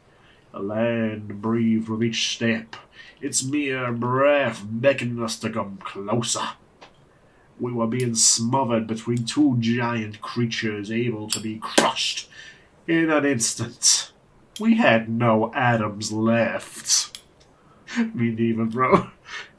[0.52, 2.76] The land breathed with each step,
[3.22, 6.48] its mere breath beckoning us to come closer.
[7.60, 12.30] We were being smothered between two giant creatures able to be crushed
[12.88, 14.12] in an instant.
[14.60, 17.20] We had no atoms left.
[18.14, 19.10] Me neither, bro.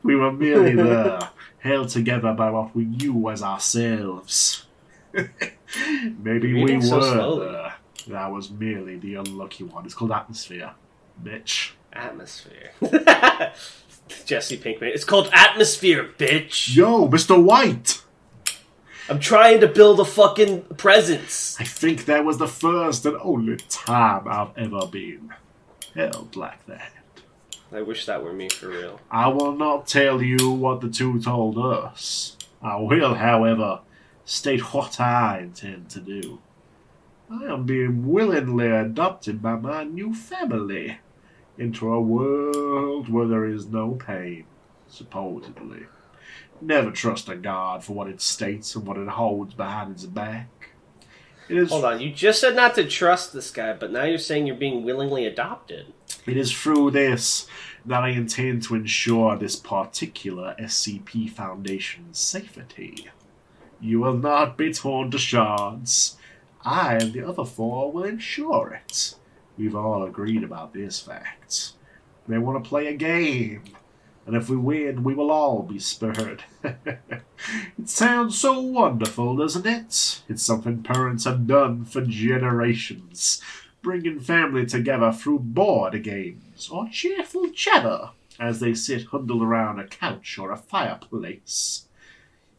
[0.03, 4.67] We were merely there, held together by what we knew as ourselves.
[6.23, 7.53] Maybe we so were slowly.
[7.53, 7.75] there.
[8.09, 9.85] That was merely the unlucky one.
[9.85, 10.73] It's called atmosphere,
[11.23, 11.73] bitch.
[11.93, 12.71] Atmosphere.
[14.25, 14.95] Jesse Pinkman.
[14.95, 16.75] It's called atmosphere, bitch.
[16.75, 17.43] Yo, Mr.
[17.43, 18.03] White!
[19.11, 21.57] I'm trying to build a fucking presence.
[21.59, 25.33] I think that was the first and only time I've ever been
[25.95, 26.93] held like that.
[27.73, 29.01] I wish that were me for real.
[29.11, 32.37] I will not tell you what the two told us.
[32.63, 33.81] I will, however,
[34.29, 36.39] state what I intend to do.
[37.31, 40.99] I am being willingly adopted by my new family
[41.57, 44.45] into a world where there is no pain,
[44.87, 45.87] supposedly.
[46.61, 50.73] Never trust a god for what it states and what it holds behind its back.
[51.49, 54.19] It is Hold on, you just said not to trust this guy, but now you're
[54.19, 55.95] saying you're being willingly adopted.
[56.27, 57.47] It is through this
[57.87, 63.09] that I intend to ensure this particular SCP Foundation's safety.
[63.81, 66.17] You will not be torn to shards.
[66.65, 69.15] I and the other four will ensure it.
[69.57, 71.73] We've all agreed about this fact.
[72.27, 73.63] They want to play a game,
[74.27, 76.45] and if we win, we will all be spurred.
[76.63, 77.25] it
[77.87, 80.23] sounds so wonderful, doesn't it?
[80.29, 83.41] It's something parents have done for generations,
[83.81, 89.87] bringing family together through board games or cheerful chatter as they sit huddled around a
[89.87, 91.88] couch or a fireplace.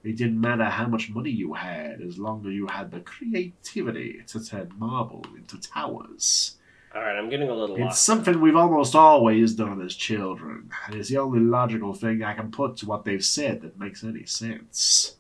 [0.04, 4.22] It didn't matter how much money you had, as long as you had the creativity
[4.28, 6.56] to turn marble into towers.
[6.96, 8.04] All right, I'm getting a little It's lost.
[8.04, 12.50] something we've almost always done as children, and it's the only logical thing I can
[12.50, 15.18] put to what they've said that makes any sense.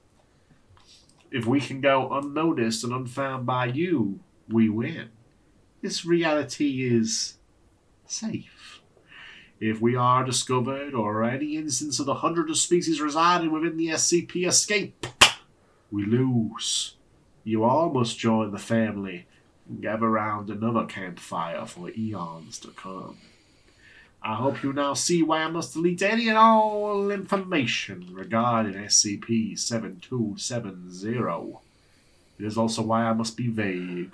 [1.31, 5.09] If we can go unnoticed and unfound by you, we win.
[5.81, 7.35] This reality is
[8.07, 8.49] safe.
[9.59, 13.89] If we are discovered, or any instance of the hundreds of species residing within the
[13.89, 15.05] SCP escape,
[15.91, 16.95] we lose.
[17.43, 19.27] You all must join the family
[19.67, 23.17] and gather round another campfire for eons to come.
[24.21, 29.59] I hope you now see why I must delete any and all information regarding SCP
[29.59, 31.57] 7270.
[32.39, 34.13] It is also why I must be vague.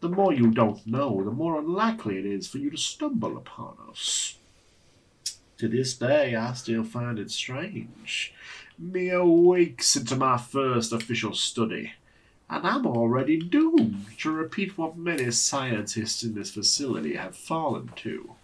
[0.00, 3.76] The more you don't know, the more unlikely it is for you to stumble upon
[3.90, 4.36] us.
[5.58, 8.32] To this day, I still find it strange.
[8.78, 11.94] Mere weeks into my first official study,
[12.48, 18.36] and I'm already doomed to repeat what many scientists in this facility have fallen to.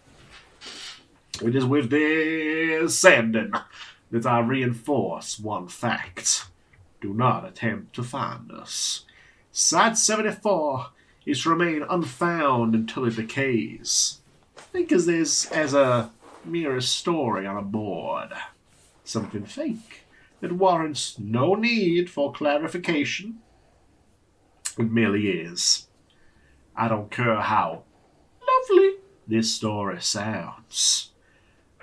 [1.41, 3.53] It is with this ending
[4.11, 6.47] that I reinforce one fact.
[7.01, 9.05] Do not attempt to find us.
[9.53, 10.87] Site 74
[11.27, 14.19] is to remain unfound until it decays.
[14.57, 16.11] Think of this as a
[16.47, 18.31] mere story on a board.
[19.05, 20.07] Something fake
[20.41, 23.39] that warrants no need for clarification.
[24.79, 25.89] It merely is.
[26.77, 27.85] I don't care how
[28.47, 31.11] lovely this story sounds.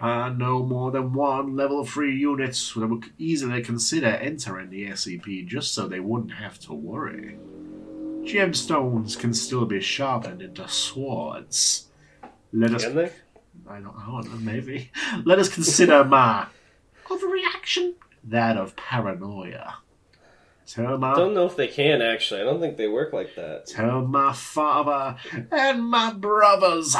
[0.02, 4.88] Uh, I know more than one level 3 unit that would easily consider entering the
[4.88, 7.38] SCP just so they wouldn't have to worry.
[8.24, 11.88] Gemstones can still be sharpened into swords.
[12.52, 12.84] Let us?
[13.69, 14.91] I don't, I don't know, maybe.
[15.26, 16.47] Let us consider my
[17.06, 17.93] overreaction,
[18.24, 19.76] that of paranoia.
[20.65, 22.41] Tell my, I Don't know if they can actually.
[22.41, 23.65] I don't think they work like that.
[23.67, 25.17] tell my father
[25.52, 26.95] and my brothers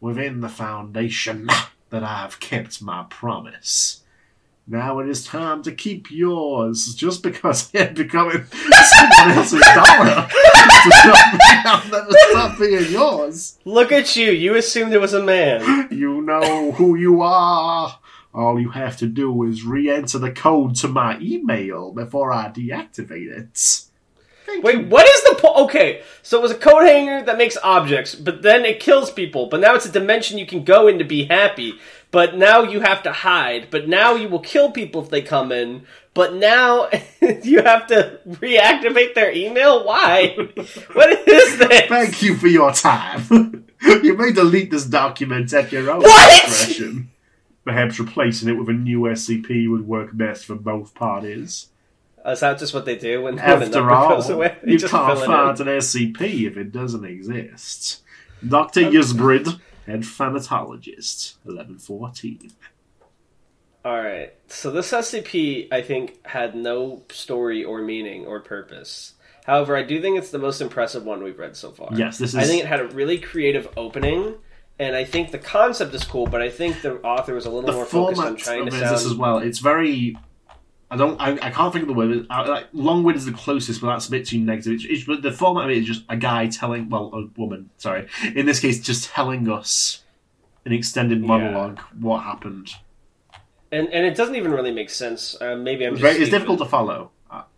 [0.00, 1.48] within the Foundation
[1.90, 4.02] that I have kept my promise.
[4.68, 10.26] Now it is time to keep yours, just because I am becoming someone else's dollar.
[10.28, 13.58] does not mean I'll never stop being yours.
[13.64, 14.32] Look at you.
[14.32, 15.88] You assumed it was a man.
[15.92, 17.98] You know who you are.
[18.34, 23.30] All you have to do is re-enter the code to my email before I deactivate
[23.30, 23.82] it.
[24.46, 24.86] Thank Wait, you.
[24.86, 28.42] what is the po- Okay, so it was a coat hanger that makes objects, but
[28.42, 29.46] then it kills people.
[29.46, 31.74] But now it's a dimension you can go in to be happy.
[32.16, 33.68] But now you have to hide.
[33.70, 35.86] But now you will kill people if they come in.
[36.14, 36.88] But now
[37.20, 39.84] you have to reactivate their email.
[39.84, 40.34] Why?
[40.94, 41.88] what is this?
[41.90, 43.66] Thank you for your time.
[43.82, 46.46] you may delete this document at your own What?
[46.46, 47.10] discretion.
[47.66, 51.66] Perhaps replacing it with a new SCP would work best for both parties.
[52.24, 54.56] Is that just what they do when, when the After number goes away?
[54.64, 58.00] They you can't find an SCP if it doesn't exist.
[58.48, 58.80] Dr.
[58.80, 62.52] Yusbrid, head phanatologist, 1114.
[63.84, 64.34] All right.
[64.48, 69.14] So this SCP, I think, had no story or meaning or purpose.
[69.44, 71.90] However, I do think it's the most impressive one we've read so far.
[71.94, 72.36] Yes, this is.
[72.36, 74.34] I think it had a really creative opening,
[74.80, 76.26] and I think the concept is cool.
[76.26, 79.06] But I think the author was a little the more focused on trying to this
[79.06, 79.38] as well.
[79.38, 80.16] It's very.
[80.90, 81.20] I don't.
[81.20, 82.26] I, I can't think of the word.
[82.30, 84.74] I, like, long-winded is the closest, but that's a bit too negative.
[84.74, 87.70] It's, it's, but the format of it is just a guy telling, well, a woman.
[87.78, 90.04] Sorry, in this case, just telling us
[90.64, 91.26] an extended Yeah.
[91.26, 92.70] monologue what happened.
[93.72, 95.36] and and it doesn't even really make sense.
[95.40, 97.10] Uh, maybe I'm It's, just very, it's difficult to follow.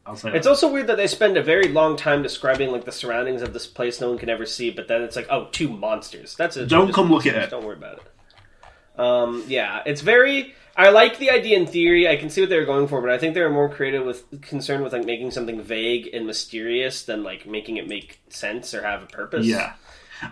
[0.06, 0.30] I'll say.
[0.34, 0.50] It's that.
[0.50, 3.66] also weird that they spend a very long time describing like the surroundings of this
[3.66, 6.34] place no one can ever see, but then it's like, oh, two monsters.
[6.34, 6.66] That's it.
[6.70, 7.50] Don't come look at it.
[7.50, 8.98] Don't worry about it.
[8.98, 10.54] Um, yeah, it's very.
[10.78, 12.08] I like the idea in theory.
[12.08, 14.04] I can see what they were going for, but I think they were more creative
[14.06, 18.72] with concerned with like making something vague and mysterious than like making it make sense
[18.74, 19.44] or have a purpose.
[19.44, 19.72] Yeah.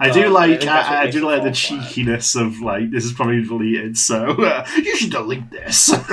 [0.00, 1.88] I do Um, like what I, I do like the fall flat.
[1.88, 5.92] cheekiness of like this is probably deleted, so uh, you should delete this.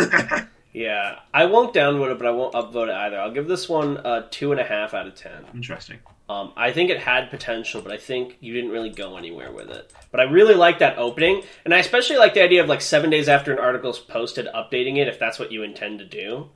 [0.75, 3.19] Yeah, I won't downvote it, but I won't upvote it either.
[3.19, 5.45] I'll give this one a two and a half out of ten.
[5.53, 5.99] Interesting.
[6.29, 9.69] Um, I think it had potential, but I think you didn't really go anywhere with
[9.69, 9.91] it.
[10.09, 13.09] But I really like that opening, and I especially like the idea of like seven
[13.09, 16.49] days after an article's posted, updating it if that's what you intend to do.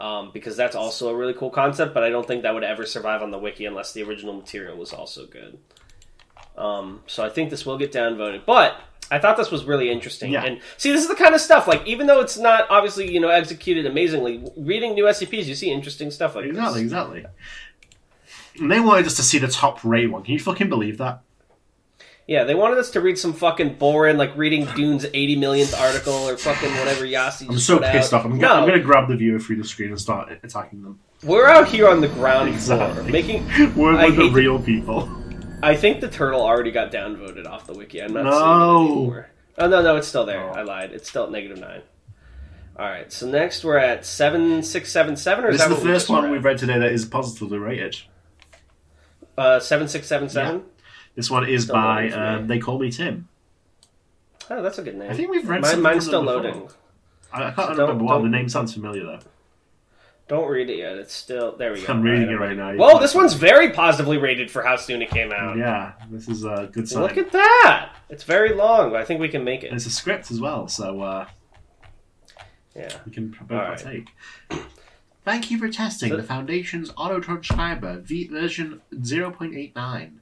[0.00, 1.94] um, because that's also a really cool concept.
[1.94, 4.76] But I don't think that would ever survive on the wiki unless the original material
[4.76, 5.58] was also good.
[6.56, 8.76] Um, so I think this will get downvoted, but
[9.10, 10.32] I thought this was really interesting.
[10.32, 10.44] Yeah.
[10.44, 13.20] And see, this is the kind of stuff like even though it's not obviously you
[13.20, 16.92] know executed amazingly, reading new SCPs, you see interesting stuff like Exactly, this.
[16.92, 17.24] exactly.
[18.58, 20.22] And they wanted us to see the top rate one.
[20.22, 21.20] Can you fucking believe that?
[22.28, 26.12] Yeah, they wanted us to read some fucking boring, like reading Dune's 80 millionth article
[26.14, 28.20] or fucking whatever Yasi I'm so pissed out.
[28.20, 28.26] off.
[28.26, 31.00] I'm, no, gonna, I'm gonna grab the viewer through the screen and start attacking them.
[31.24, 32.94] we're out here on the ground Exactly.
[33.02, 33.74] floor making.
[33.76, 35.10] We're I with the to- real people.
[35.64, 38.00] I think the turtle already got downvoted off the wiki.
[38.00, 38.30] I'm not No.
[38.30, 39.28] seeing it anymore.
[39.58, 40.48] Oh no, no, it's still there.
[40.48, 40.52] Oh.
[40.52, 40.92] I lied.
[40.92, 41.82] It's still at negative nine.
[42.78, 45.84] All right, so next we're at seven six seven seven, or is This is the
[45.84, 47.96] first one we've read today that is positively rated.
[49.36, 50.62] Uh, seven six seven seven.
[51.14, 53.28] This one is Still by loading um, They Call Me Tim.
[54.50, 55.10] Oh, that's a good name.
[55.10, 56.68] I think we've read Mine, mine's still loading.
[57.32, 58.22] I, I can't So remember don't- what.
[58.22, 59.18] The name sounds familiar though.
[60.28, 60.96] Don't read it yet.
[60.96, 61.72] It's still there.
[61.72, 61.92] We go.
[61.92, 62.74] I'm reading All it right now.
[62.74, 65.58] Whoa, this one's very positively rated for how soon it came out.
[65.58, 67.02] Yeah, this is a good sign.
[67.02, 67.90] Look at that!
[68.08, 69.76] It's very long, but I think we can make And it.
[69.76, 71.26] it's a script as well, so uh,
[72.74, 72.88] Yeah.
[73.04, 73.82] we can both Alright.
[73.82, 74.08] partake.
[75.24, 80.12] Thank you for testing uh, the Foundation's auto transcriber v- version 0.89.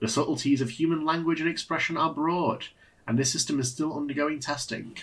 [0.00, 2.66] The subtleties of human language and expression are broad,
[3.06, 4.96] and this system is still undergoing testing.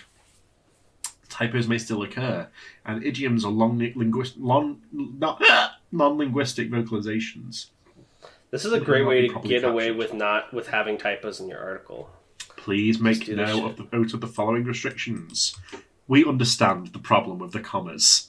[1.28, 2.48] Typos may still occur,
[2.84, 4.82] and idioms are long linguist, long,
[5.92, 7.66] non-linguistic vocalizations.
[8.50, 11.60] This is a great way to get away with not with having typos in your
[11.60, 12.10] article.
[12.56, 15.56] Please make note of the, note of the following restrictions.
[16.06, 18.28] We understand the problem with the commas.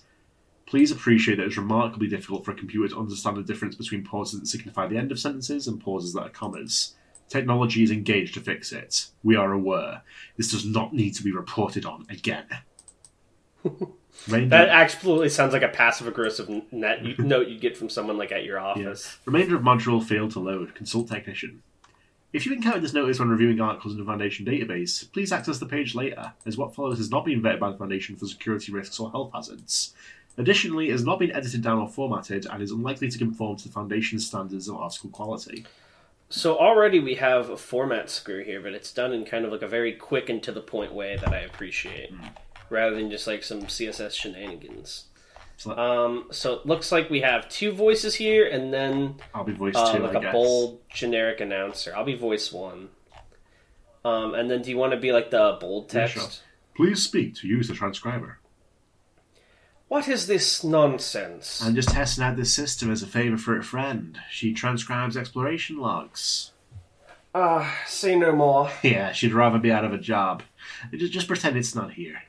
[0.73, 4.39] Please appreciate that it's remarkably difficult for a computer to understand the difference between pauses
[4.39, 6.95] that signify the end of sentences and pauses that are commas.
[7.29, 9.05] Technology is engaged to fix it.
[9.21, 10.01] We are aware.
[10.35, 12.47] This does not need to be reported on again.
[14.27, 18.43] That absolutely sounds like a passive aggressive net note you get from someone like at
[18.43, 19.17] your office.
[19.25, 20.73] remainder of module failed to load.
[20.75, 21.61] Consult technician.
[22.31, 25.67] If you encounter this notice when reviewing articles in the Foundation database, please access the
[25.67, 28.99] page later, as what follows has not been vetted by the Foundation for security risks
[28.99, 29.93] or health hazards.
[30.37, 33.63] Additionally, it has not been edited down or formatted and is unlikely to conform to
[33.67, 35.65] the Foundation's standards of article quality.
[36.29, 39.61] So already we have a format screw here, but it's done in kind of like
[39.61, 42.11] a very quick and to the point way that I appreciate,
[42.71, 45.05] rather than just like some CSS shenanigans.
[45.57, 49.53] So Um, so it looks like we have two voices here, and then I'll be
[49.53, 50.31] voice uh, two, like I a guess.
[50.33, 51.93] bold generic announcer.
[51.95, 52.89] I'll be voice one.
[54.03, 56.15] Um, and then do you want to be like the bold Yeah, text?
[56.15, 56.27] sure.
[56.75, 58.39] Please speak to use the transcriber.
[59.93, 61.61] What is this nonsense?
[61.61, 64.17] I'm just testing out this system as a favour for a friend.
[64.31, 66.51] She transcribes exploration logs.
[67.35, 68.71] Ah, say no more.
[68.81, 70.41] Yeah, she'd rather be out of a job.
[70.91, 72.23] Just, just pretend it's not here.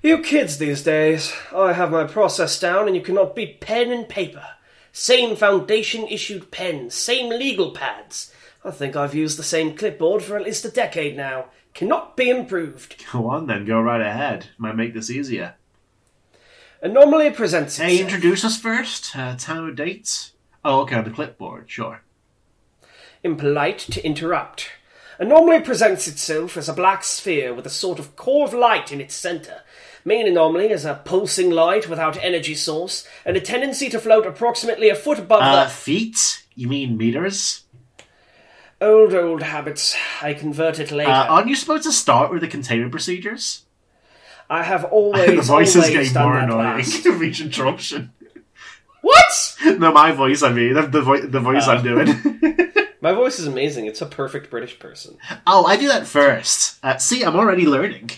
[0.00, 4.08] You kids these days, I have my process down and you cannot beat pen and
[4.08, 4.46] paper.
[4.92, 8.32] Same foundation issued pens, same legal pads.
[8.64, 11.46] I think I've used the same clipboard for at least a decade now.
[11.74, 13.04] Cannot be improved.
[13.12, 14.46] Go on then, go right ahead.
[14.58, 15.56] Might make this easier.
[16.82, 17.90] Anomaly presents Itself.
[17.90, 19.16] Hey, introduce us first.
[19.16, 20.32] Uh, time of dates.
[20.64, 22.02] Oh, okay, on the clipboard, sure.
[23.24, 24.70] impolite to interrupt.
[25.18, 29.00] Anomaly presents itself as a black sphere with a sort of core of light in
[29.00, 29.62] its center.
[30.04, 34.88] Main anomaly is a pulsing light without energy source and a tendency to float approximately
[34.88, 36.44] a foot above Uh, the feet?
[36.54, 37.64] You mean meters?
[38.80, 39.96] old old habits.
[40.22, 41.10] I convert it later.
[41.10, 43.64] Uh, aren't you supposed to start with the containment procedures?
[44.50, 48.12] I have the always voice is always getting done more annoying with each interruption.
[49.02, 49.56] What?
[49.78, 50.74] no, my voice, I mean.
[50.74, 51.72] The, the, vo- the voice Oh.
[51.72, 52.72] I'm doing.
[53.00, 53.86] My voice is amazing.
[53.86, 55.18] It's a perfect British person.
[55.46, 56.78] oh, I do that first.
[56.82, 58.10] Uh, see, I'm already learning.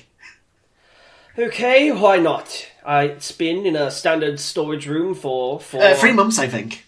[1.38, 2.66] Okay, why not?
[2.84, 6.86] I, it's been in a standard storage room for for Uh, three months, I think.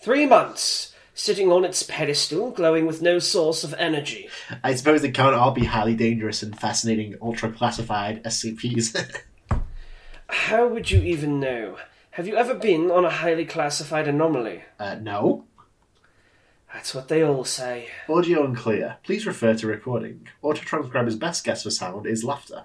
[0.00, 0.87] Three months,
[1.18, 4.28] sitting on its pedestal, glowing with no source of energy.
[4.62, 9.20] I suppose they can't all be highly dangerous and fascinating ultra classified SCPs.
[10.28, 11.76] How would you even know?
[12.12, 14.62] Have you ever been on a highly classified anomaly?
[14.78, 15.44] uh, no.
[16.72, 17.88] That's what they all say.
[18.08, 18.98] Audio unclear.
[19.02, 20.28] Please refer to recording.
[20.42, 22.64] Auto transcriber's best guess for sound is laughter.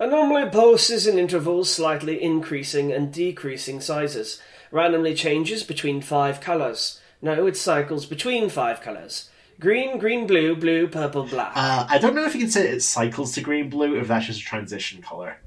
[0.00, 4.42] Anomaly pulses in intervals slightly increasing and decreasing sizes.
[4.70, 7.00] Randomly changes between five colours.
[7.22, 9.30] No, it cycles between five colours.
[9.60, 11.52] Green, green, blue, blue, purple, black.
[11.56, 14.08] Uh, I don't know if you can say it cycles to green blue or if
[14.08, 15.38] that's just a transition color.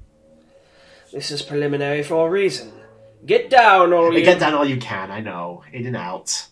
[1.13, 2.73] this is preliminary for a reason.
[3.25, 4.23] Get down, all you.
[4.23, 5.63] Get down all you can, I know.
[5.71, 6.47] In and out.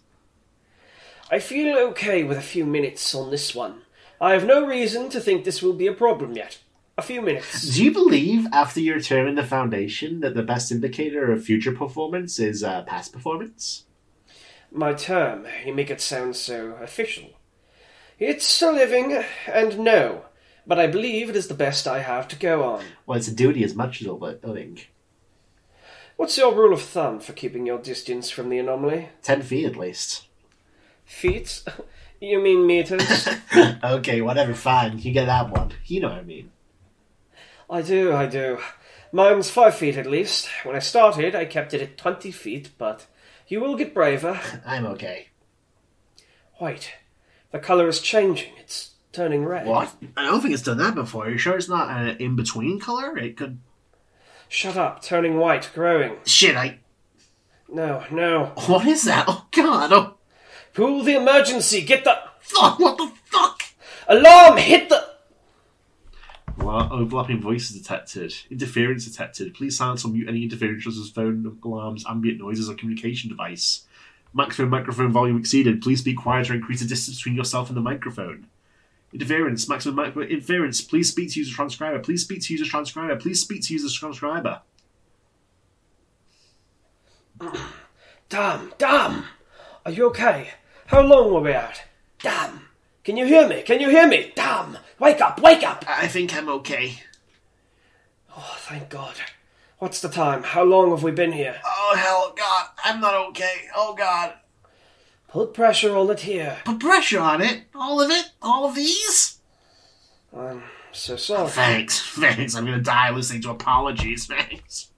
[1.31, 3.81] I feel okay with a few minutes on this one.
[4.21, 6.59] I have no reason to think this will be a problem yet.
[6.99, 7.75] A few minutes.
[7.75, 11.71] Do you believe, after your term in the Foundation, that the best indicator of future
[11.71, 13.85] performance is uh, past performance?
[14.69, 15.47] My term.
[15.65, 17.29] You make it sound so official.
[18.19, 20.25] It's a living, and no,
[20.67, 22.83] but I believe it is the best I have to go on.
[23.05, 24.79] Well, it's a duty as much as a living.
[26.17, 29.07] What's your rule of thumb for keeping your distance from the anomaly?
[29.23, 30.27] Ten feet at least.
[31.05, 31.63] Feet?
[32.21, 33.29] You mean meters?
[33.81, 34.99] okay, whatever, fine.
[34.99, 35.71] You get that one.
[35.85, 36.51] You know what I mean.
[37.69, 38.59] I do, I do.
[39.11, 40.47] Mine's five feet at least.
[40.63, 43.05] When I started, I kept it at twenty feet, but
[43.47, 44.39] you will get braver.
[44.65, 45.27] I'm okay.
[46.59, 46.91] Wait,
[47.51, 48.51] the colour is changing.
[48.59, 49.65] It's turning red.
[49.65, 49.93] What?
[50.17, 51.25] I don't think it's done that before.
[51.25, 53.17] Are you sure it's not an in between color?
[53.17, 53.59] It could.
[54.47, 56.17] Shut up, turning white, growing.
[56.25, 56.79] Shit, I.
[57.71, 58.45] No, no.
[58.65, 59.25] What is that?
[59.27, 59.93] Oh, God.
[59.93, 60.15] Oh,
[60.73, 62.17] Pull the emergency, get the.
[62.39, 62.79] fuck.
[62.79, 63.61] What the fuck?
[64.07, 65.08] Alarm, hit the.
[66.61, 68.33] Overlapping voices detected.
[68.51, 69.53] Interference detected.
[69.53, 73.85] Please silence or mute any interference such as phone alarms, ambient noises, or communication device.
[74.33, 75.81] Maximum microphone volume exceeded.
[75.81, 78.47] Please speak quieter and increase the distance between yourself and the microphone.
[79.11, 79.67] Interference.
[79.67, 80.81] Maximum micro- interference.
[80.81, 81.99] Please speak to user transcriber.
[81.99, 83.15] Please speak to user transcriber.
[83.15, 84.61] Please speak to user transcriber.
[87.41, 87.73] Ah,
[88.27, 89.23] damn, damn!
[89.85, 90.49] Are you okay?
[90.87, 91.81] How long were we out?
[92.21, 92.68] Damn!
[93.03, 93.61] Can you hear me?
[93.61, 94.33] Can you hear me?
[94.35, 94.77] Damn!
[94.99, 95.85] Wake up, wake up!
[95.87, 97.01] I think I'm okay.
[98.35, 99.15] Oh, thank God.
[99.79, 100.43] What's the time?
[100.43, 101.59] How long have we been here?
[101.65, 102.67] Oh, hell, God.
[102.83, 103.67] I'm not okay.
[103.75, 104.33] Oh, God.
[105.29, 106.57] Put pressure on it here.
[106.65, 107.63] Put pressure on it.
[107.73, 108.31] All of it.
[108.41, 109.39] All of these.
[110.35, 111.49] I'm so sorry.
[111.49, 112.01] Thanks.
[112.01, 112.55] Thanks.
[112.55, 114.25] I'm gonna die listening to apologies.
[114.25, 114.89] Thanks.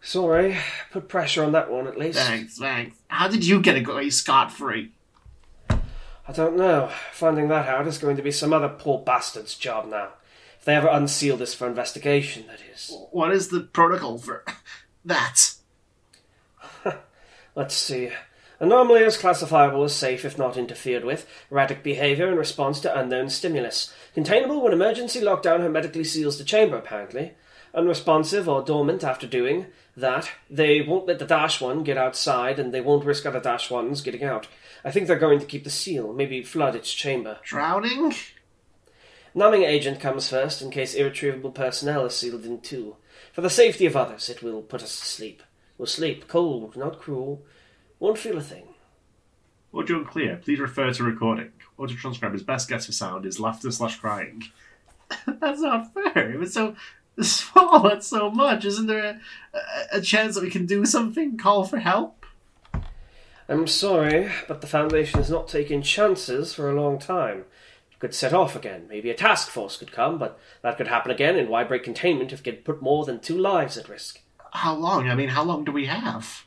[0.00, 0.56] Sorry.
[0.92, 2.18] Put pressure on that one at least.
[2.18, 2.58] Thanks.
[2.58, 2.96] Thanks.
[3.08, 4.92] How did you get away scot free?
[6.28, 6.90] I don't know.
[7.12, 10.10] Finding that out is going to be some other poor bastard's job now.
[10.58, 12.94] If they ever unseal this for investigation, that is.
[13.12, 14.44] What is the protocol for
[15.06, 15.54] that?
[17.54, 18.10] Let's see.
[18.60, 21.26] Anomaly is classifiable as safe if not interfered with.
[21.50, 23.94] Erratic behavior in response to unknown stimulus.
[24.12, 27.32] Containable when emergency lockdown hermetically seals the chamber, apparently.
[27.72, 29.66] Unresponsive or dormant after doing
[29.96, 30.30] that.
[30.50, 34.02] They won't let the Dash One get outside, and they won't risk other Dash Ones
[34.02, 34.46] getting out.
[34.84, 37.38] I think they're going to keep the seal, maybe flood its chamber.
[37.42, 38.14] Drowning?
[39.34, 42.96] Numbing agent comes first in case irretrievable personnel is sealed in too.
[43.32, 45.42] For the safety of others, it will put us to sleep.
[45.76, 47.44] We'll sleep, cold, not cruel.
[48.00, 48.74] Won't feel a thing.
[49.72, 50.36] Audio unclear.
[50.36, 51.52] Please refer to recording.
[51.78, 54.42] Audio transcriber's best guess for sound is laughter slash crying.
[55.26, 56.34] That's not fair.
[56.34, 56.74] If it's so
[57.20, 58.64] small, that's so much.
[58.64, 59.20] Isn't there a,
[59.56, 61.36] a, a chance that we can do something?
[61.36, 62.17] Call for help?
[63.48, 67.44] I'm sorry, but the Foundation has not taken chances for a long time.
[67.90, 68.86] It could set off again.
[68.88, 72.32] Maybe a task force could come, but that could happen again, and why break containment
[72.32, 74.20] if it could put more than two lives at risk?
[74.52, 75.08] How long?
[75.08, 76.44] I mean, how long do we have?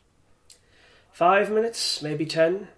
[1.12, 2.68] Five minutes, maybe ten.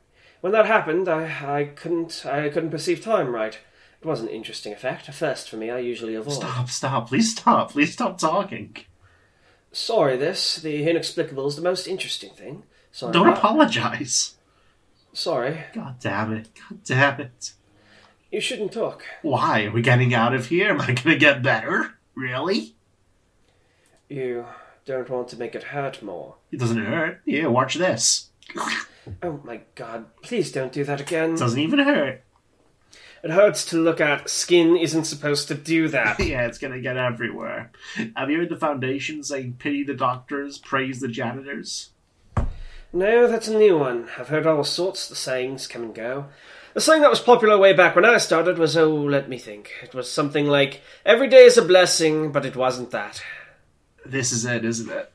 [0.40, 3.58] When that happened, I, I couldn't I couldn't perceive time right.
[4.00, 5.70] It was an interesting effect, a first for me.
[5.70, 6.34] I usually avoid.
[6.34, 8.76] Stop, stop, please stop, please stop talking.
[9.72, 12.64] Sorry, this the inexplicable is the most interesting thing.
[12.94, 13.12] Sorry.
[13.12, 14.36] Don't apologize.
[15.12, 17.52] Sorry, God damn it, god damn it.
[18.30, 19.02] you shouldn't talk.
[19.22, 19.64] Why?
[19.64, 20.70] Are we getting out of here?
[20.70, 21.98] Am I gonna get better?
[22.14, 22.76] Really?
[24.08, 24.46] You
[24.84, 26.36] don't want to make it hurt more.
[26.52, 27.20] It doesn't hurt.
[27.24, 28.30] Yeah, watch this.
[29.20, 30.06] Oh my god!
[30.22, 31.34] Please don't do that again.
[31.34, 32.22] It doesn't even hurt.
[33.24, 34.30] It hurts to look at.
[34.30, 36.20] Skin isn't supposed to do that.
[36.24, 37.72] Yeah, it's gonna get everywhere.
[38.14, 41.90] Have you heard the foundation saying pity the doctors, praise the janitors?
[42.94, 44.08] No, that's a new one.
[44.16, 45.10] I've heard all sorts.
[45.10, 46.26] of sayings come and go.
[46.74, 49.72] The saying that was popular way back when I started was, oh, let me think.
[49.82, 53.20] It was something like, every day is a blessing, but it wasn't that.
[54.06, 55.12] This is it, isn't it?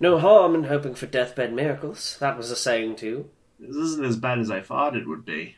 [0.00, 2.16] No harm in hoping for deathbed miracles.
[2.18, 3.30] That was a saying too.
[3.60, 5.54] This isn't as bad as I thought it would be.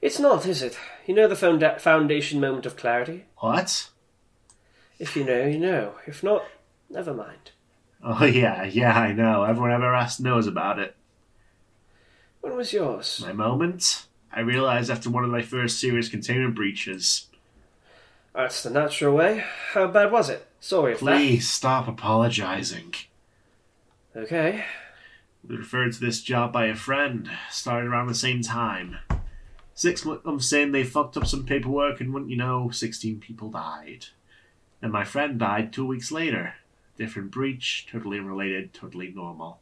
[0.00, 0.78] It's not, is it?
[1.06, 3.24] You know the founda- foundation moment of clarity?
[3.38, 3.90] What?
[5.00, 5.94] If you know, you know.
[6.06, 6.44] If not,
[6.88, 7.50] never mind.
[8.02, 9.44] Oh yeah, yeah, I know.
[9.44, 10.94] Everyone I've ever asked knows about it.
[12.40, 13.20] When was yours?
[13.24, 14.06] My moment?
[14.32, 17.26] I realized after one of my first serious containment breaches.
[18.34, 19.44] That's the natural way.
[19.72, 20.46] How bad was it?
[20.60, 22.94] Sorry if Please stop apologizing.
[24.14, 24.64] Okay.
[25.46, 27.30] We referred to this job by a friend.
[27.50, 28.98] Started around the same time.
[29.74, 34.06] Six months in, they fucked up some paperwork, and wouldn't you know, 16 people died.
[34.82, 36.54] And my friend died two weeks later.
[36.98, 39.60] Different breach, totally unrelated, totally normal.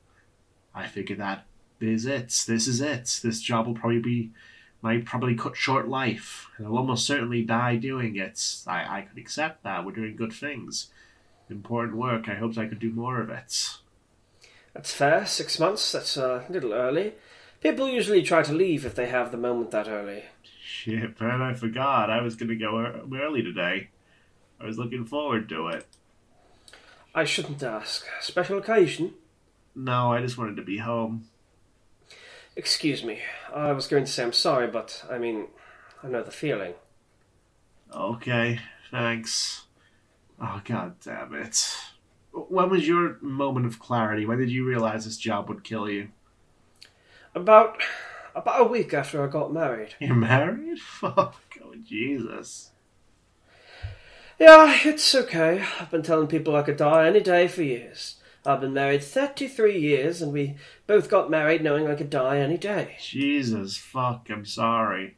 [0.74, 1.44] I figured that
[1.80, 2.44] is it.
[2.46, 3.20] This is it.
[3.22, 4.30] This job will probably be
[4.82, 8.42] my probably cut short life, and I'll almost certainly die doing it.
[8.66, 9.84] I, I could accept that.
[9.84, 10.88] We're doing good things.
[11.50, 12.28] Important work.
[12.28, 13.78] I hoped I could do more of it.
[14.74, 15.26] That's fair.
[15.26, 15.92] Six months.
[15.92, 17.14] That's a little early.
[17.60, 20.24] People usually try to leave if they have the moment that early.
[20.62, 22.10] Shit, man, I forgot.
[22.10, 23.88] I was going to go early today.
[24.60, 25.86] I was looking forward to it.
[27.16, 28.04] I shouldn't ask.
[28.20, 29.14] Special occasion?
[29.74, 31.28] No, I just wanted to be home.
[32.54, 33.20] Excuse me.
[33.54, 35.46] I was going to say I'm sorry, but I mean,
[36.04, 36.74] I know the feeling.
[37.90, 38.60] Okay,
[38.90, 39.64] thanks.
[40.38, 41.74] Oh, god damn it.
[42.32, 44.26] When was your moment of clarity?
[44.26, 46.08] When did you realize this job would kill you?
[47.34, 47.80] About
[48.34, 49.94] about a week after I got married.
[50.00, 50.80] You're married?
[50.80, 52.72] Fuck, oh, Jesus.
[54.38, 55.64] Yeah, it's okay.
[55.80, 58.16] I've been telling people I could die any day for years.
[58.44, 60.56] I've been married 33 years, and we
[60.86, 62.96] both got married knowing I could die any day.
[63.00, 65.16] Jesus, fuck, I'm sorry.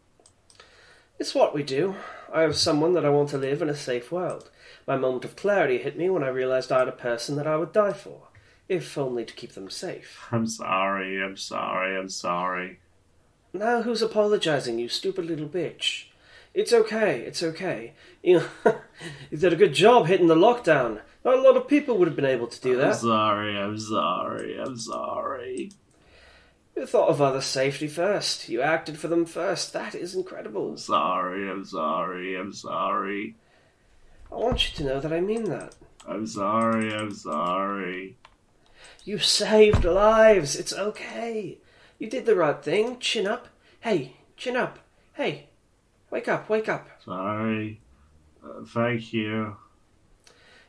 [1.18, 1.96] It's what we do.
[2.32, 4.50] I have someone that I want to live in a safe world.
[4.86, 7.56] My moment of clarity hit me when I realized I had a person that I
[7.56, 8.28] would die for,
[8.68, 10.26] if only to keep them safe.
[10.30, 12.78] I'm sorry, I'm sorry, I'm sorry.
[13.52, 16.04] Now who's apologizing, you stupid little bitch?
[16.54, 17.94] It's okay, it's okay.
[18.22, 18.74] You know,
[19.30, 21.00] you did a good job hitting the lockdown.
[21.24, 22.86] Not a lot of people would have been able to do that.
[22.86, 25.72] I'm sorry, I'm sorry, I'm sorry.
[26.76, 28.48] You thought of others' safety first.
[28.48, 29.72] You acted for them first.
[29.72, 30.70] That is incredible.
[30.70, 33.34] I'm sorry, I'm sorry, I'm sorry.
[34.30, 35.74] I want you to know that I mean that.
[36.06, 38.16] I'm sorry, I'm sorry.
[39.04, 40.54] You saved lives.
[40.54, 41.58] It's okay.
[41.98, 42.98] You did the right thing.
[43.00, 43.48] Chin up.
[43.80, 44.78] Hey, chin up.
[45.14, 45.48] Hey,
[46.10, 46.88] wake up, wake up.
[47.04, 47.80] Sorry.
[48.48, 49.56] Uh, thank you.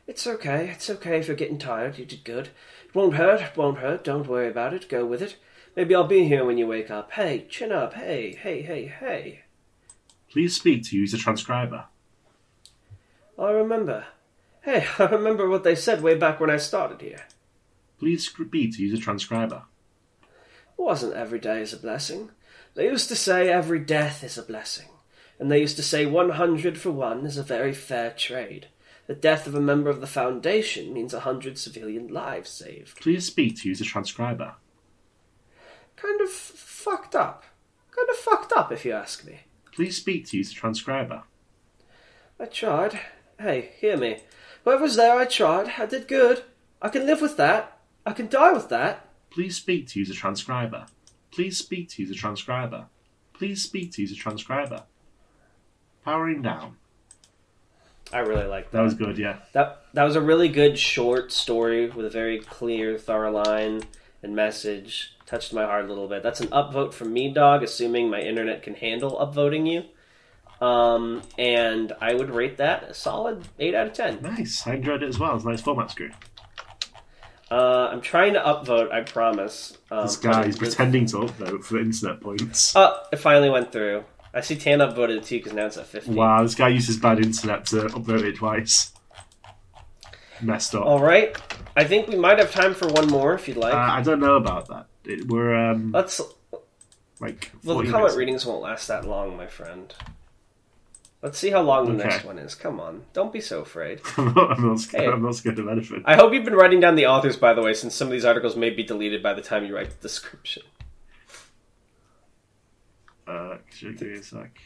[0.07, 0.69] It's okay.
[0.69, 1.97] It's okay if you're getting tired.
[1.97, 2.49] You did good.
[2.86, 3.41] It won't hurt.
[3.41, 4.03] It won't hurt.
[4.03, 4.89] Don't worry about it.
[4.89, 5.38] Go with it.
[5.75, 7.11] Maybe I'll be here when you wake up.
[7.11, 7.93] Hey, chin up.
[7.93, 9.43] Hey, hey, hey, hey.
[10.32, 11.86] Please speak to use a transcriber.
[13.38, 14.05] I remember.
[14.61, 17.25] Hey, I remember what they said way back when I started here.
[17.99, 19.63] Please speak to use a transcriber.
[20.21, 22.32] It wasn't every day is a blessing.
[22.73, 24.88] They used to say every death is a blessing.
[25.40, 28.68] And they used to say 100 for one is a very fair trade.
[29.08, 33.02] The death of a member of the Foundation means a hundred civilian lives saved.
[33.02, 34.54] Please speak to user transcriber.
[35.96, 37.44] Kind of fucked up.
[37.96, 39.40] Kind of fucked up, if you ask me.
[39.74, 41.24] Please speak to user transcriber.
[42.40, 43.00] I tried.
[43.40, 44.20] Hey, hear me.
[44.64, 45.74] Whoever's there, I tried.
[45.80, 46.44] I did good.
[46.82, 47.80] I can live with that.
[48.06, 49.08] I can die with that.
[49.32, 50.86] Please speak to user transcriber.
[51.32, 52.86] Please speak to user transcriber.
[53.34, 54.84] Please speak to user transcriber.
[56.06, 56.78] Powering down.
[58.12, 59.38] I really like That was good, yeah.
[59.54, 63.84] That that was a really good short story with a very clear, thorough line
[64.24, 65.16] and message.
[65.26, 66.24] Touched my heart a little bit.
[66.24, 67.62] That's an upvote from me, dog.
[67.62, 70.66] Assuming my internet can handle upvoting you.
[70.66, 74.22] Um, and I would rate that a solid eight out of ten.
[74.24, 74.66] Nice.
[74.66, 75.36] I enjoyed it as well.
[75.36, 76.10] It's nice format screw.
[77.52, 78.91] Uh, I'm trying to upvote.
[78.91, 79.78] I promise.
[79.91, 82.76] Um, This guy is pretending to upvote for internet points.
[82.76, 84.04] Oh, it finally went through.
[84.34, 86.13] I see Tan upvoted it too because now it's at 50.
[86.13, 88.91] Wow, this guy uses bad internet to upvote it twice.
[90.41, 90.86] Messed up.
[90.86, 91.36] All right.
[91.75, 93.73] I think we might have time for one more if you'd like.
[93.73, 94.86] Uh, I don't know about that.
[95.03, 96.21] It, we're um, Let's.
[97.19, 98.15] like Well, the comment minutes.
[98.15, 99.93] readings won't last that long, my friend.
[101.21, 102.07] Let's see how long the Okay.
[102.09, 102.55] next one is.
[102.55, 103.99] Come on, don't be so afraid.
[104.17, 105.03] I'm not, I'm not scared.
[105.03, 105.09] Hey.
[105.09, 106.01] I'm not scared of anything.
[106.05, 108.23] I hope you've been writing down the authors, by the way, since some of these
[108.23, 110.63] articles may be deleted by the time you write the description.
[113.30, 114.59] Uh, should give me a sec.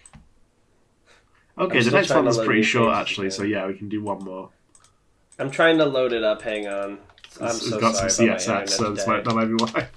[1.57, 4.23] I'm Okay, the next one is pretty short actually, so yeah, we can do one
[4.23, 4.49] more.
[5.37, 6.41] I'm trying to load it up.
[6.41, 6.99] Hang on.
[7.41, 9.87] I'm It's, so it's got sorry some CSS, so it's like, that might be why.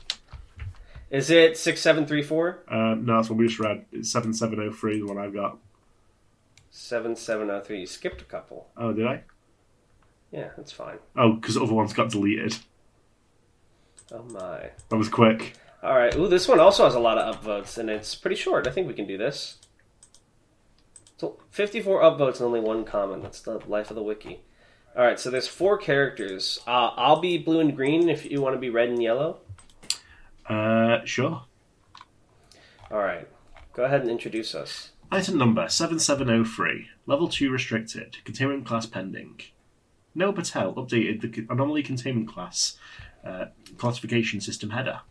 [1.10, 3.84] Is it six seven three four Um, no, that's what we just read.
[3.92, 5.58] It's 7703, the one I've got.
[6.70, 7.80] seven seven zero three?
[7.80, 8.68] You skipped a couple.
[8.76, 9.22] Oh, did I?
[10.32, 10.98] Yeah, that's fine.
[11.16, 12.56] Oh, because the other ones got deleted.
[14.12, 14.70] Oh my.
[14.88, 15.56] That was quick.
[15.86, 16.16] All right.
[16.16, 18.66] Ooh, this one also has a lot of upvotes, and it's pretty short.
[18.66, 19.58] I think we can do this.
[21.16, 23.22] So, 54 upvotes and only one comment.
[23.22, 24.40] That's the life of the wiki.
[24.96, 26.58] All right, so there's four characters.
[26.66, 29.38] Uh, I'll be blue and green if you want to be red and yellow.
[30.48, 31.44] Uh, sure.
[32.90, 33.28] All right,
[33.72, 34.90] go ahead and introduce us.
[35.12, 39.40] Item number 7703, level 2 restricted, containment class pending.
[40.16, 42.76] Noah Patel updated the anomaly containment class
[43.24, 43.46] uh,
[43.78, 45.02] classification system header.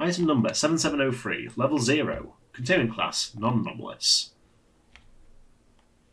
[0.00, 4.30] Item number 7703, level 0, containment class non anomalous.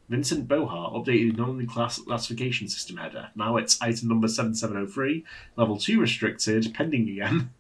[0.10, 3.30] Vincent Bohar updated the anomaly class classification system header.
[3.34, 5.24] Now it's item number 7703,
[5.56, 7.52] level 2 restricted, pending again.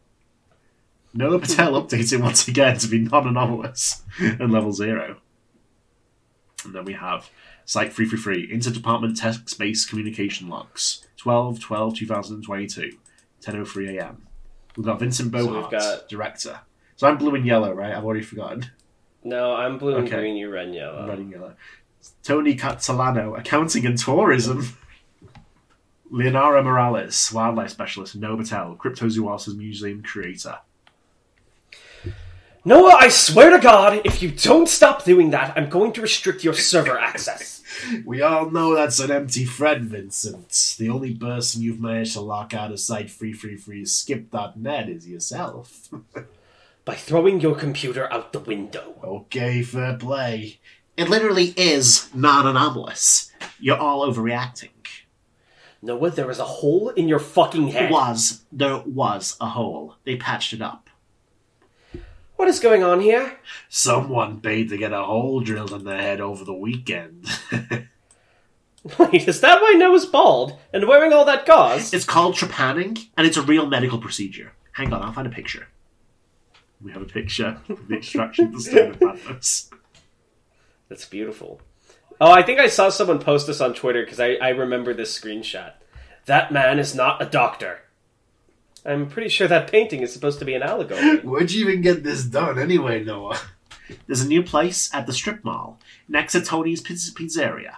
[1.13, 5.21] Noah Patel updated once again to be non-anomalous and level zero.
[6.65, 7.29] And then we have
[7.63, 12.97] Site 333 Interdepartment Text-Based Communication Logs 12 12 2022
[13.41, 14.26] 10.03 am.
[14.77, 16.59] We've got Vincent So Bohart, we've got- director.
[16.95, 17.93] So I'm blue and yellow, right?
[17.93, 18.67] I've already forgotten.
[19.23, 20.17] No, I'm blue and Okay.
[20.19, 20.35] green.
[20.37, 21.07] You red and yellow.
[21.07, 21.53] Red and yellow.
[22.23, 24.77] Tony Catalano, accounting and tourism.
[26.11, 28.15] Leonara Morales, wildlife specialist.
[28.15, 30.59] Noah Patel, cryptozoologist museum creator.
[32.63, 36.43] Noah, I swear to God, if you don't stop doing that, I'm going to restrict
[36.43, 37.56] your server access.
[38.05, 40.75] We all know that's an empty thread, Vincent.
[40.77, 45.07] The only person you've managed to lock out of site free free free skip.net is
[45.07, 45.89] yourself.
[46.85, 48.95] By throwing your computer out the window.
[49.03, 50.59] okay, fair play.
[50.95, 53.31] It literally is non anomalous.
[53.59, 54.69] You're all overreacting.
[55.81, 57.91] Noah, there is a hole in your fucking head.
[57.91, 59.95] Was there was a hole.
[60.05, 60.86] They patched it up.
[62.37, 63.37] What is going on here?
[63.67, 67.27] Someone paid to get a hole drilled in their head over the weekend.
[68.99, 71.93] Wait, is that why Noah's bald and wearing all that gauze?
[71.93, 74.53] it's called trepanning, and it's a real medical procedure.
[74.73, 75.67] Hang on, I'll find a picture.
[76.79, 79.71] We have a picture of the extraction of the stone of madness.
[80.89, 81.59] That's beautiful.
[82.21, 85.19] Oh, I think I saw someone post this on Twitter because I, I remember this
[85.19, 85.73] screenshot.
[86.27, 87.79] That man is not a doctor.
[88.87, 91.17] I'm pretty sure that painting is supposed to be an allegory.
[91.23, 93.37] Where'd you even get this done anyway, Noah?
[94.05, 95.77] There's a new place at the strip mall
[96.07, 97.75] next to Tony's Pizz- Pizzeria.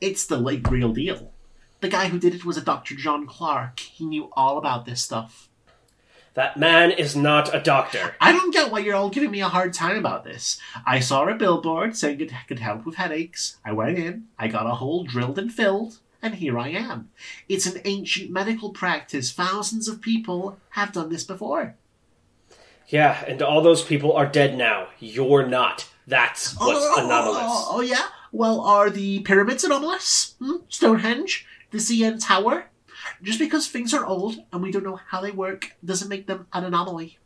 [0.00, 1.32] It's the like real deal.
[1.80, 2.96] The guy who did it was a Dr.
[2.96, 3.78] John Clark.
[3.78, 5.48] He knew all about this stuff.
[6.34, 8.14] That man is not a doctor.
[8.20, 10.60] I don't get why you're all giving me a hard time about this.
[10.86, 13.58] I saw a billboard saying it could help with headaches.
[13.64, 17.10] I went in, I got a hole drilled and filled, and here I am.
[17.48, 19.32] It's an ancient medical practice.
[19.32, 21.76] Thousands of people have done this before.
[22.88, 24.88] Yeah, and all those people are dead now.
[24.98, 25.88] You're not.
[26.06, 27.40] That's what's oh, anomalous.
[27.42, 28.06] Oh, oh, yeah?
[28.32, 30.34] Well, are the pyramids anomalous?
[30.40, 30.56] Hmm?
[30.68, 31.46] Stonehenge?
[31.70, 32.66] The CN Tower?
[33.22, 36.46] Just because things are old and we don't know how they work doesn't make them
[36.52, 37.18] an anomaly.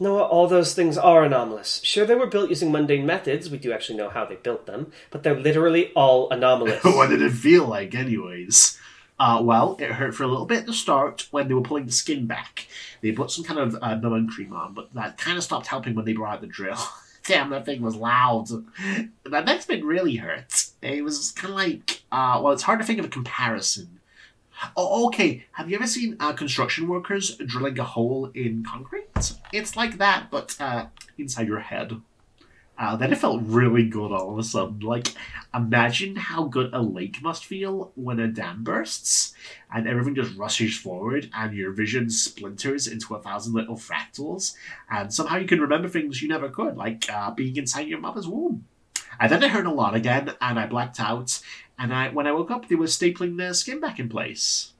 [0.00, 1.80] Noah, all those things are anomalous.
[1.84, 3.48] Sure, they were built using mundane methods.
[3.48, 6.82] We do actually know how they built them, but they're literally all anomalous.
[6.84, 8.78] what did it feel like, anyways?
[9.18, 11.86] Uh, well, it hurt for a little bit at the start when they were pulling
[11.86, 12.66] the skin back.
[13.00, 15.94] They put some kind of uh, numbing cream on, but that kind of stopped helping
[15.94, 16.78] when they brought out the drill.
[17.24, 18.48] Damn, that thing was loud.
[19.24, 20.66] That next bit really hurt.
[20.82, 24.00] It was kind of like, uh, well, it's hard to think of a comparison.
[24.76, 25.44] Oh, okay.
[25.52, 29.08] Have you ever seen uh, construction workers drilling a hole in concrete?
[29.52, 30.86] It's like that, but uh,
[31.18, 32.00] inside your head.
[32.76, 34.80] Uh, then it felt really good all of a sudden.
[34.80, 35.14] Like,
[35.54, 39.32] imagine how good a lake must feel when a dam bursts
[39.72, 44.54] and everything just rushes forward and your vision splinters into a thousand little fractals,
[44.90, 48.26] and somehow you can remember things you never could, like uh, being inside your mother's
[48.26, 48.64] womb.
[49.20, 51.40] And then I heard a lot again, and I blacked out.
[51.78, 54.72] And I, when I woke up, they were stapling their skin back in place.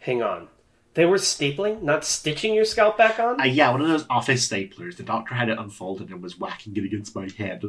[0.00, 0.48] Hang on.
[0.94, 3.40] They were stapling, not stitching your scalp back on?
[3.40, 4.96] Uh, yeah, one of those office staplers.
[4.96, 7.64] The doctor had it unfolded and was whacking it against my head.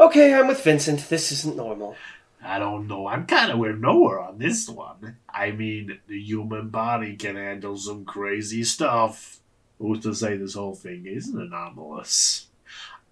[0.00, 1.08] Okay, I'm with Vincent.
[1.08, 1.96] This isn't normal.
[2.42, 3.06] I don't know.
[3.06, 5.16] I'm kind of with Noah on this one.
[5.28, 9.40] I mean, the human body can handle some crazy stuff.
[9.78, 12.46] Who's to say this whole thing isn't anomalous?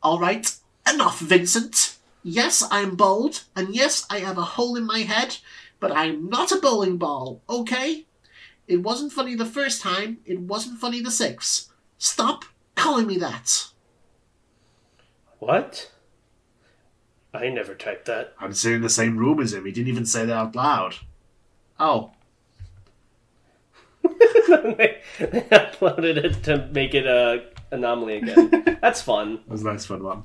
[0.03, 0.55] All right,
[0.93, 1.97] enough, Vincent.
[2.23, 5.39] Yes, I'm bald, and yes, I have a hole in my head,
[5.81, 8.07] but I'm not a bowling ball, okay?
[8.68, 11.73] It wasn't funny the first time, it wasn't funny the sixth.
[11.99, 12.45] Stop
[12.77, 13.66] calling me that.
[15.41, 15.91] What?
[17.35, 18.35] I never typed that.
[18.39, 19.64] I'm sitting in the same room as him.
[19.64, 20.97] He didn't even say that out loud.
[21.81, 22.12] Oh,
[24.03, 28.79] they they uploaded it to make it a anomaly again.
[28.83, 29.37] That's fun.
[29.37, 30.25] that was a nice fun one.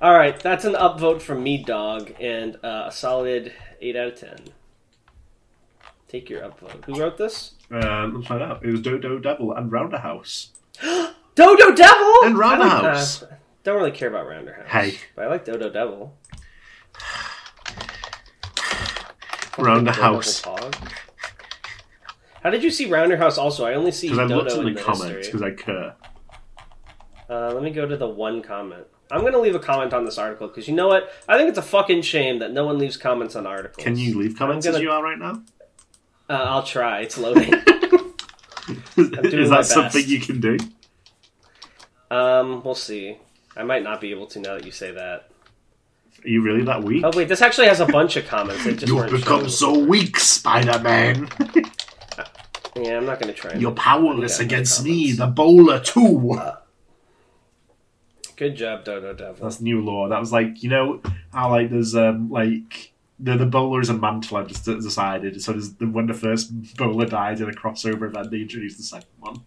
[0.00, 4.14] All right, that's an upvote from me, dog, and uh, a solid eight out of
[4.20, 4.36] ten.
[6.06, 6.84] Take your upvote.
[6.84, 7.54] Who wrote this?
[7.70, 8.64] Uh, let's find out.
[8.64, 10.48] It was Dodo Devil and Rounderhouse.
[11.34, 13.18] Dodo Devil And I like Roundhouse.
[13.20, 13.40] that.
[13.64, 14.66] Don't really care about Rounderhouse.
[14.68, 14.98] Hey.
[15.14, 16.16] but I like Dodo Devil.
[19.56, 20.42] Rounderhouse.
[20.44, 20.92] Dodo Pog.
[22.42, 23.36] How did you see Rounderhouse?
[23.36, 25.96] Also, I only see Because I Dodo looked in the comments because I care.
[27.28, 28.86] Uh, let me go to the one comment.
[29.10, 31.10] I'm going to leave a comment on this article because you know what?
[31.28, 33.82] I think it's a fucking shame that no one leaves comments on articles.
[33.82, 35.42] Can you leave comments gonna- as you are right now?
[36.30, 37.00] Uh, I'll try.
[37.00, 37.54] It's loading.
[38.96, 40.58] Is that something you can do?
[42.10, 43.16] um, we'll see.
[43.56, 45.30] I might not be able to now that you say that.
[46.24, 47.02] Are you really that weak?
[47.04, 48.64] Oh wait, this actually has a bunch of comments.
[48.64, 51.28] Just You've become so weak, Spider Man.
[52.76, 53.54] Yeah, I'm not going to try.
[53.54, 56.32] You're powerless against me, the bowler too.
[58.38, 59.42] Good job, Dodo Devil.
[59.42, 60.08] That's new law.
[60.08, 63.94] That was like you know how like there's um like the the bowler is a
[63.94, 64.36] mantle.
[64.36, 65.42] I just decided.
[65.42, 69.08] So there's, when the first bowler died in a crossover event, they introduced the second
[69.18, 69.42] one.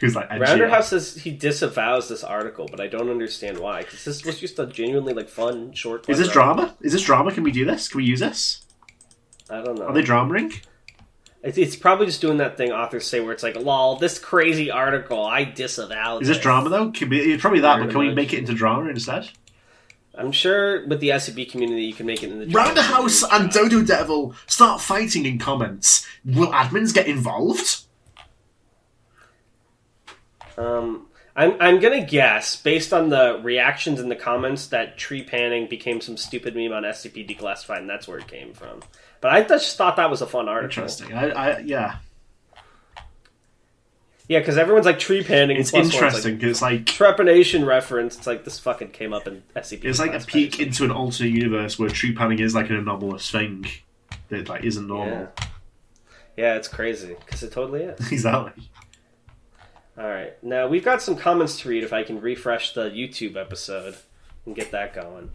[0.00, 0.28] Who's like.
[0.30, 3.82] Rounderhouse says he disavows this article, but I don't understand why.
[3.82, 6.10] Because this was just a genuinely like fun short.
[6.10, 6.74] Is this drama?
[6.80, 7.30] Is this drama?
[7.30, 7.86] Can we do this?
[7.86, 8.66] Can we use this?
[9.48, 9.86] I don't know.
[9.86, 10.52] Are they dramaing?
[11.42, 14.70] It's, it's probably just doing that thing authors say where it's like, lol, this crazy
[14.70, 16.18] article, I disavow.
[16.18, 16.90] Is this drama though?
[16.92, 18.16] Can be, it's probably that, Very but can we much.
[18.16, 19.28] make it into drama instead?
[20.14, 23.50] I'm sure with the SCP community, you can make it in the drama Roundhouse and.
[23.50, 26.06] Dodo Devil start fighting in comments.
[26.24, 27.86] Will admins get involved?
[30.58, 36.00] Um, I'm I'm gonna guess based on the reactions in the comments that trepanning became
[36.02, 38.82] some stupid meme on SCP Declassified, and that's where it came from.
[39.22, 40.82] But I just thought that was a fun article.
[40.82, 41.14] Interesting.
[41.14, 41.98] I, I yeah,
[44.26, 45.58] Yeah, because everyone's like trepanning.
[45.60, 48.18] it's interesting because it's like trepanation reference.
[48.18, 49.84] It's like this fucking came up in SCP.
[49.84, 53.64] it's like a peek into an alternate universe where trepanning is like an anomalous thing
[54.28, 55.28] that like isn't normal.
[55.38, 55.46] Yeah.
[56.36, 58.10] Yeah, it's crazy because it totally is.
[58.12, 58.70] exactly.
[59.96, 61.84] All right, now we've got some comments to read.
[61.84, 63.98] If I can refresh the YouTube episode
[64.46, 65.30] and get that going.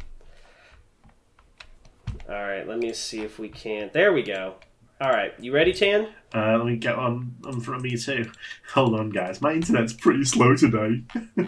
[2.30, 3.90] All right, let me see if we can.
[3.94, 4.56] There we go.
[5.00, 6.10] All right, you ready, Tan?
[6.34, 8.30] Uh, let me get on on front of me too.
[8.74, 9.42] Hold on, guys.
[9.42, 11.04] My internet's pretty slow today.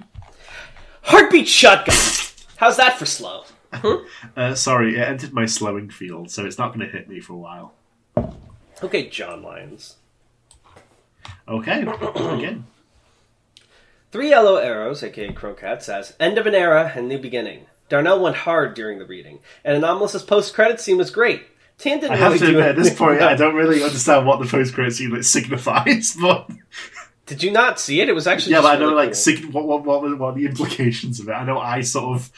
[1.02, 1.96] Heartbeat shotgun.
[2.58, 3.44] How's that for slow?
[4.36, 7.34] Uh, sorry, it entered my slowing field, so it's not going to hit me for
[7.34, 7.74] a while.
[8.82, 9.98] Okay, John Lyons.
[11.48, 11.82] Okay,
[12.16, 12.66] again.
[14.12, 17.66] Three Yellow Arrows, aka Crocat, says, End of an era and new beginning.
[17.90, 21.44] Darnell went hard during the reading, and Anomalous' post credit scene was great.
[21.78, 24.40] Tan didn't I have really to admit, at this point, I don't really understand what
[24.42, 26.50] the post credit scene signifies, but
[27.26, 28.10] Did you not see it?
[28.10, 29.16] It was actually yeah, but I know really like cool.
[29.16, 31.32] sig- what, what what were- what are the implications of it?
[31.32, 32.32] I know I sort of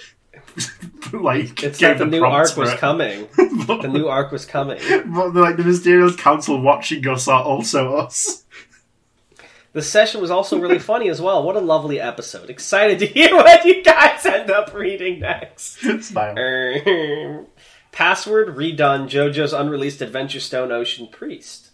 [1.13, 2.77] like It's gave that the new arc was it.
[2.77, 3.27] coming.
[3.67, 4.79] but, The new arc was coming.
[5.07, 8.43] but like the mysterious council watching us are also us.
[9.73, 11.43] The session was also really funny as well.
[11.43, 12.49] What a lovely episode.
[12.49, 15.79] Excited to hear what you guys end up reading next.
[16.03, 16.35] Smile.
[17.91, 21.71] Password redone JoJo's unreleased Adventure Stone Ocean Priest.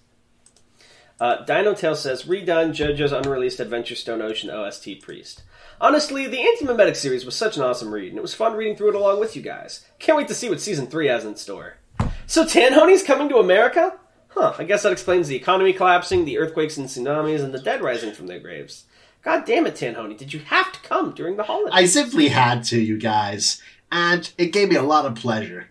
[1.20, 5.44] Uh, Dino Tail says redone JoJo's unreleased Adventure Stone Ocean OST Priest.
[5.80, 8.90] Honestly, the Anti-Memetic series was such an awesome read, and it was fun reading through
[8.90, 9.86] it along with you guys.
[10.00, 11.78] Can't wait to see what Season 3 has in store.
[12.26, 13.94] So Tanhoney's coming to America?
[14.38, 17.82] Huh, I guess that explains the economy collapsing, the earthquakes and tsunamis, and the dead
[17.82, 18.86] rising from their graves.
[19.24, 21.74] God damn it, Tanhoney, did you have to come during the holidays?
[21.74, 25.70] I simply had to, you guys, and it gave me a lot of pleasure.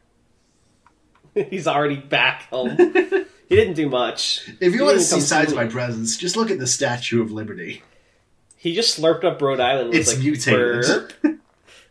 [1.34, 2.76] He's already back home.
[3.48, 4.48] he didn't do much.
[4.58, 7.22] If He you want to see signs of my presence, just look at the Statue
[7.22, 7.84] of Liberty.
[8.56, 9.94] He just slurped up Rhode Island.
[9.94, 11.12] It's like, mutated.
[11.22, 11.40] "Burp."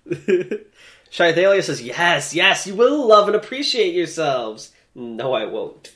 [1.10, 5.96] Shithalia says, "Yes, yes, you will love and appreciate yourselves." No, I won't.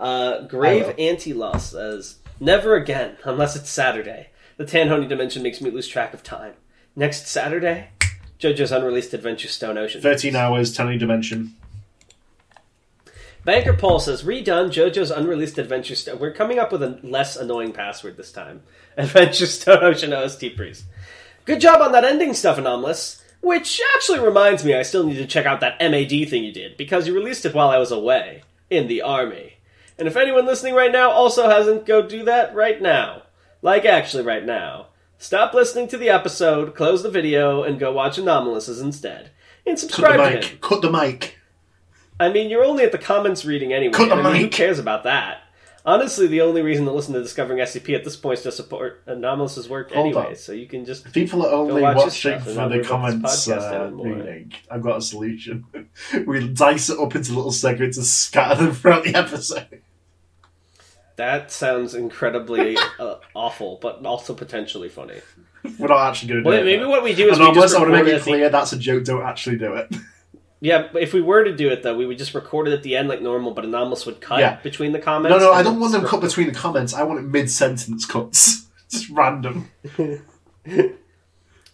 [0.00, 0.94] Uh, Grave.
[0.98, 4.30] Anti-Law says, "Never again, unless it's Saturday.
[4.56, 6.54] The Tanhoney dimension makes me lose track of time.
[6.96, 7.90] Next Saturday,
[8.40, 10.00] JoJo's unreleased Adventure Stone Ocean.
[10.00, 11.54] 13 hours, tiny dimension.
[13.44, 16.18] Banker Paul says, redone JoJo's unreleased Adventure Stone.
[16.18, 18.62] We're coming up with a less annoying password this time.
[18.96, 20.84] Adventure Stone Ocean OST Priest.
[21.44, 23.22] Good job on that ending stuff, Anomalous.
[23.40, 26.76] Which actually reminds me, I still need to check out that MAD thing you did,
[26.76, 29.49] because you released it while I was away, in the army.
[30.00, 33.24] And if anyone listening right now also hasn't, go do that right now.
[33.60, 34.86] Like, actually, right now.
[35.18, 39.30] Stop listening to the episode, close the video, and go watch Anomalous's instead.
[39.66, 40.58] And Cut the subscribe to him.
[40.62, 41.36] Cut the mic.
[42.18, 43.92] I mean, you're only at the comments reading anyway.
[43.92, 45.42] Cut the I mean, who cares about that?
[45.84, 49.02] Honestly, the only reason to listen to Discovering SCP at this point is to support
[49.06, 50.28] Anomalous's work Hold anyway.
[50.28, 50.36] on.
[50.36, 52.86] So you can just People are only watch watching stuff and for not the worry
[52.86, 54.06] about this comments podcast uh, anymore.
[54.06, 54.52] reading.
[54.70, 55.64] I've got a solution.
[56.26, 59.82] we dice it up into little segments and scatter them throughout the episode.
[61.20, 65.20] That sounds incredibly uh, awful, but also potentially funny.
[65.78, 66.64] We're not actually going to do Well, it.
[66.64, 66.88] maybe though.
[66.88, 68.48] what we do is And we just I want to make it at the clear
[68.48, 69.94] that's a joke, don't actually do it.
[70.62, 72.82] Yeah, but if we were to do it though, we would just record it at
[72.82, 74.56] the end like normal, but Anomalous would cut Yeah.
[74.56, 75.38] between the comments.
[75.38, 76.92] No, no, I don't want them cut between the comments.
[76.92, 78.66] I want it mid-sentence cuts.
[78.90, 79.70] Just random.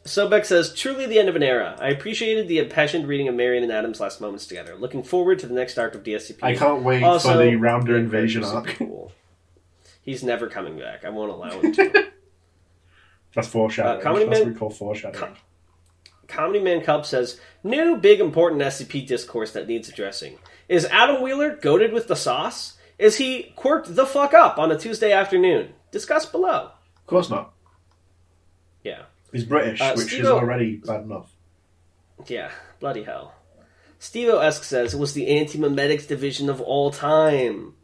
[0.05, 1.77] Sobek says, truly the end of an era.
[1.81, 4.77] I appreciated the impassioned reading of Marion and Adam's last moments together.
[4.77, 6.39] Looking forward to the next arc of DSCP.
[6.43, 8.69] I can't wait Also, for the Rounder invasion arc.
[8.77, 9.11] Cool.
[10.07, 11.05] He's never coming back.
[11.05, 12.07] I won't allow him to.
[13.35, 13.99] That's foreshadowing.
[13.99, 15.37] Uh, Comedy That's Man- what we call foreshadowing.
[16.29, 20.39] Comedy Man Cup says, new big important SCP discourse that needs addressing.
[20.69, 22.79] Is Adam Wheeler goaded with the sauce?
[22.99, 25.75] Is he quirked the fuck up on a Tuesday afternoon?
[25.93, 26.71] Discuss below.
[26.97, 27.53] Of course not.
[28.83, 29.03] Yeah.
[29.33, 31.31] He's British, Uh, which is Steve-O- already bad enough.
[32.27, 32.51] Yeah,
[32.81, 33.35] bloody hell.
[33.99, 37.75] Steve Esk says it was the anti-memetics division of all time.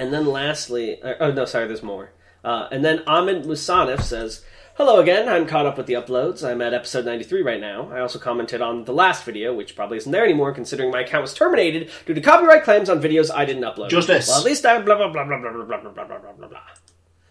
[0.00, 2.10] And then lastly, uh, oh no, sorry, there's more.
[2.42, 4.42] Uh, and then Ahmed Musanif says,
[4.76, 6.42] Hello again, I'm caught up with the uploads.
[6.42, 7.90] I'm at episode 93 right now.
[7.92, 11.20] I also commented on the last video, which probably isn't there anymore considering my account
[11.20, 13.90] was terminated due to copyright claims on videos I didn't upload.
[13.90, 14.26] Justice.
[14.26, 16.48] Well, at least I blah blah blah blah blah blah blah blah blah blah blah
[16.48, 16.60] blah.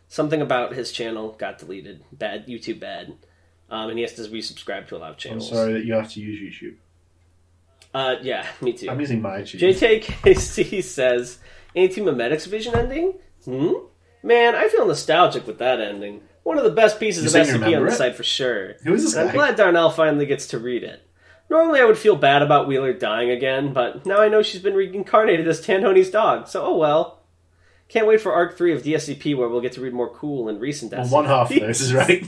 [0.08, 2.04] Something about his channel got deleted.
[2.12, 3.18] Bad, YouTube bad.
[3.72, 5.50] Um, and he has to resubscribe to a lot of channels.
[5.50, 6.76] I'm sorry that you have to use YouTube.
[7.96, 8.92] Uh, yeah, me too.
[8.92, 9.60] I'm using my YouTube.
[9.60, 11.40] JTKC says,
[11.76, 13.14] Anti-Memetics Division ending?
[13.46, 13.74] Hmm?
[14.24, 16.22] Man, I feel nostalgic with that ending.
[16.44, 17.92] One of the best pieces You of SCP on the it?
[17.92, 18.74] site for sure.
[18.84, 21.06] Who is this And I'm glad Darnell finally gets to read it.
[21.50, 24.76] Normally I would feel bad about Wheeler dying again, but now I know she's been
[24.76, 27.22] reincarnated as Tandoni's dog, so oh well.
[27.88, 30.62] Can't wait for Arc 3 of DSCP where we'll get to read more cool and
[30.62, 32.24] recent Well, one half this is right.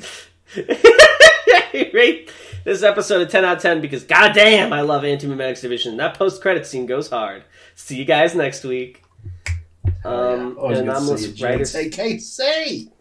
[1.94, 2.32] rate
[2.64, 5.98] this episode a 10 out of 10 because goddamn I love Anti-Memetics Division.
[5.98, 7.44] That post-credit scene goes hard.
[7.76, 9.04] See you guys next week.
[10.04, 12.92] Um, Always an good to anomalous see you, writer, JTKC.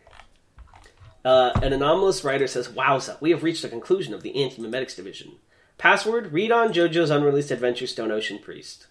[1.25, 5.33] uh, an anomalous writer says, "Wowza, we have reached the conclusion of the Anti-Memetics Division.
[5.79, 8.87] Password: Read on JoJo's unreleased adventure, Stone Ocean Priest."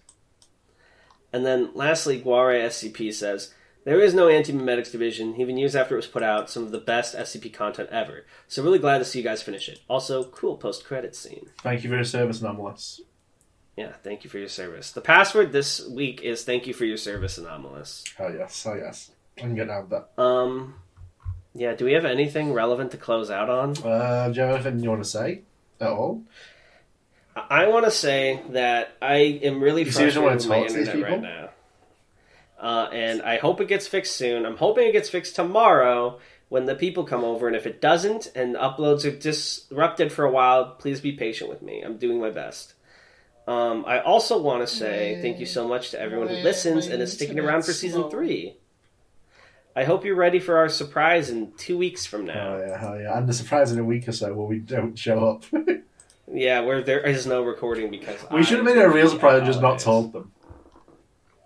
[1.32, 3.54] And then, lastly, Guare SCP says,
[3.84, 5.40] "There is no Anti-Memetics Division.
[5.40, 8.26] Even years after it was put out, some of the best SCP content ever.
[8.48, 9.82] So really glad to see you guys finish it.
[9.88, 13.02] Also, cool post-credit scene." Thank you for your service, Anomalous.
[13.80, 14.92] Yeah, thank you for your service.
[14.92, 19.10] The password this week is "Thank you for your service, anomalous." Oh yes, oh yes.
[19.42, 20.22] I'm get down with that.
[20.22, 20.76] Um,
[21.56, 21.76] yeah.
[21.76, 23.78] Do we have anything relevant to close out on?
[23.78, 25.44] Uh, do you have anything you want to say
[25.80, 26.24] at all?
[27.38, 30.88] I want to say that I am really You frustrated with my talk to these
[30.90, 31.50] internet right now,
[32.60, 34.46] uh, and I hope it gets fixed soon.
[34.46, 36.20] I'm hoping it gets fixed tomorrow
[36.50, 37.48] when the people come over.
[37.48, 41.62] And if it doesn't, and uploads are disrupted for a while, please be patient with
[41.62, 41.82] me.
[41.82, 42.74] I'm doing my best.
[43.50, 46.94] Um, I also want to say thank you so much to everyone who listens my
[46.94, 48.10] and is sticking around for season slow.
[48.12, 48.58] three.
[49.76, 52.54] I hope you're ready for our surprise in two weeks from now.
[52.54, 53.18] Oh yeah, hell yeah.
[53.18, 55.44] And the surprise in a week or so where we don't show up.
[56.32, 59.40] Yeah, where there is no recording because we should have made it a real surprise
[59.40, 60.32] and just not told them.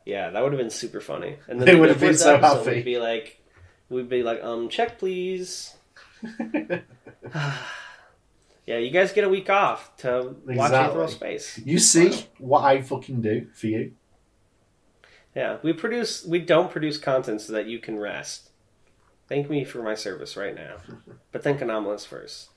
[0.05, 1.37] Yeah, that would have been super funny.
[1.47, 2.69] And They would have been so happy.
[2.69, 3.41] We'd be like,
[3.87, 5.73] we'd be like, um, check please.
[8.65, 10.99] Yeah, you guys get a week off to watch Exactly.
[11.01, 11.59] Aetherial Space.
[11.65, 13.93] you see what I fucking do for you?
[15.35, 16.25] Yeah, we produce.
[16.25, 18.51] We don't produce content so that you can rest.
[19.27, 20.77] Thank me for my service right now,
[21.31, 22.49] but thank Anomalous first.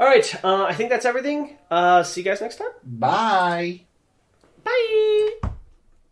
[0.00, 1.58] All right, uh, I think that's everything.
[1.70, 2.70] Uh, see you guys next time.
[2.84, 3.82] Bye.
[4.62, 5.48] Bye.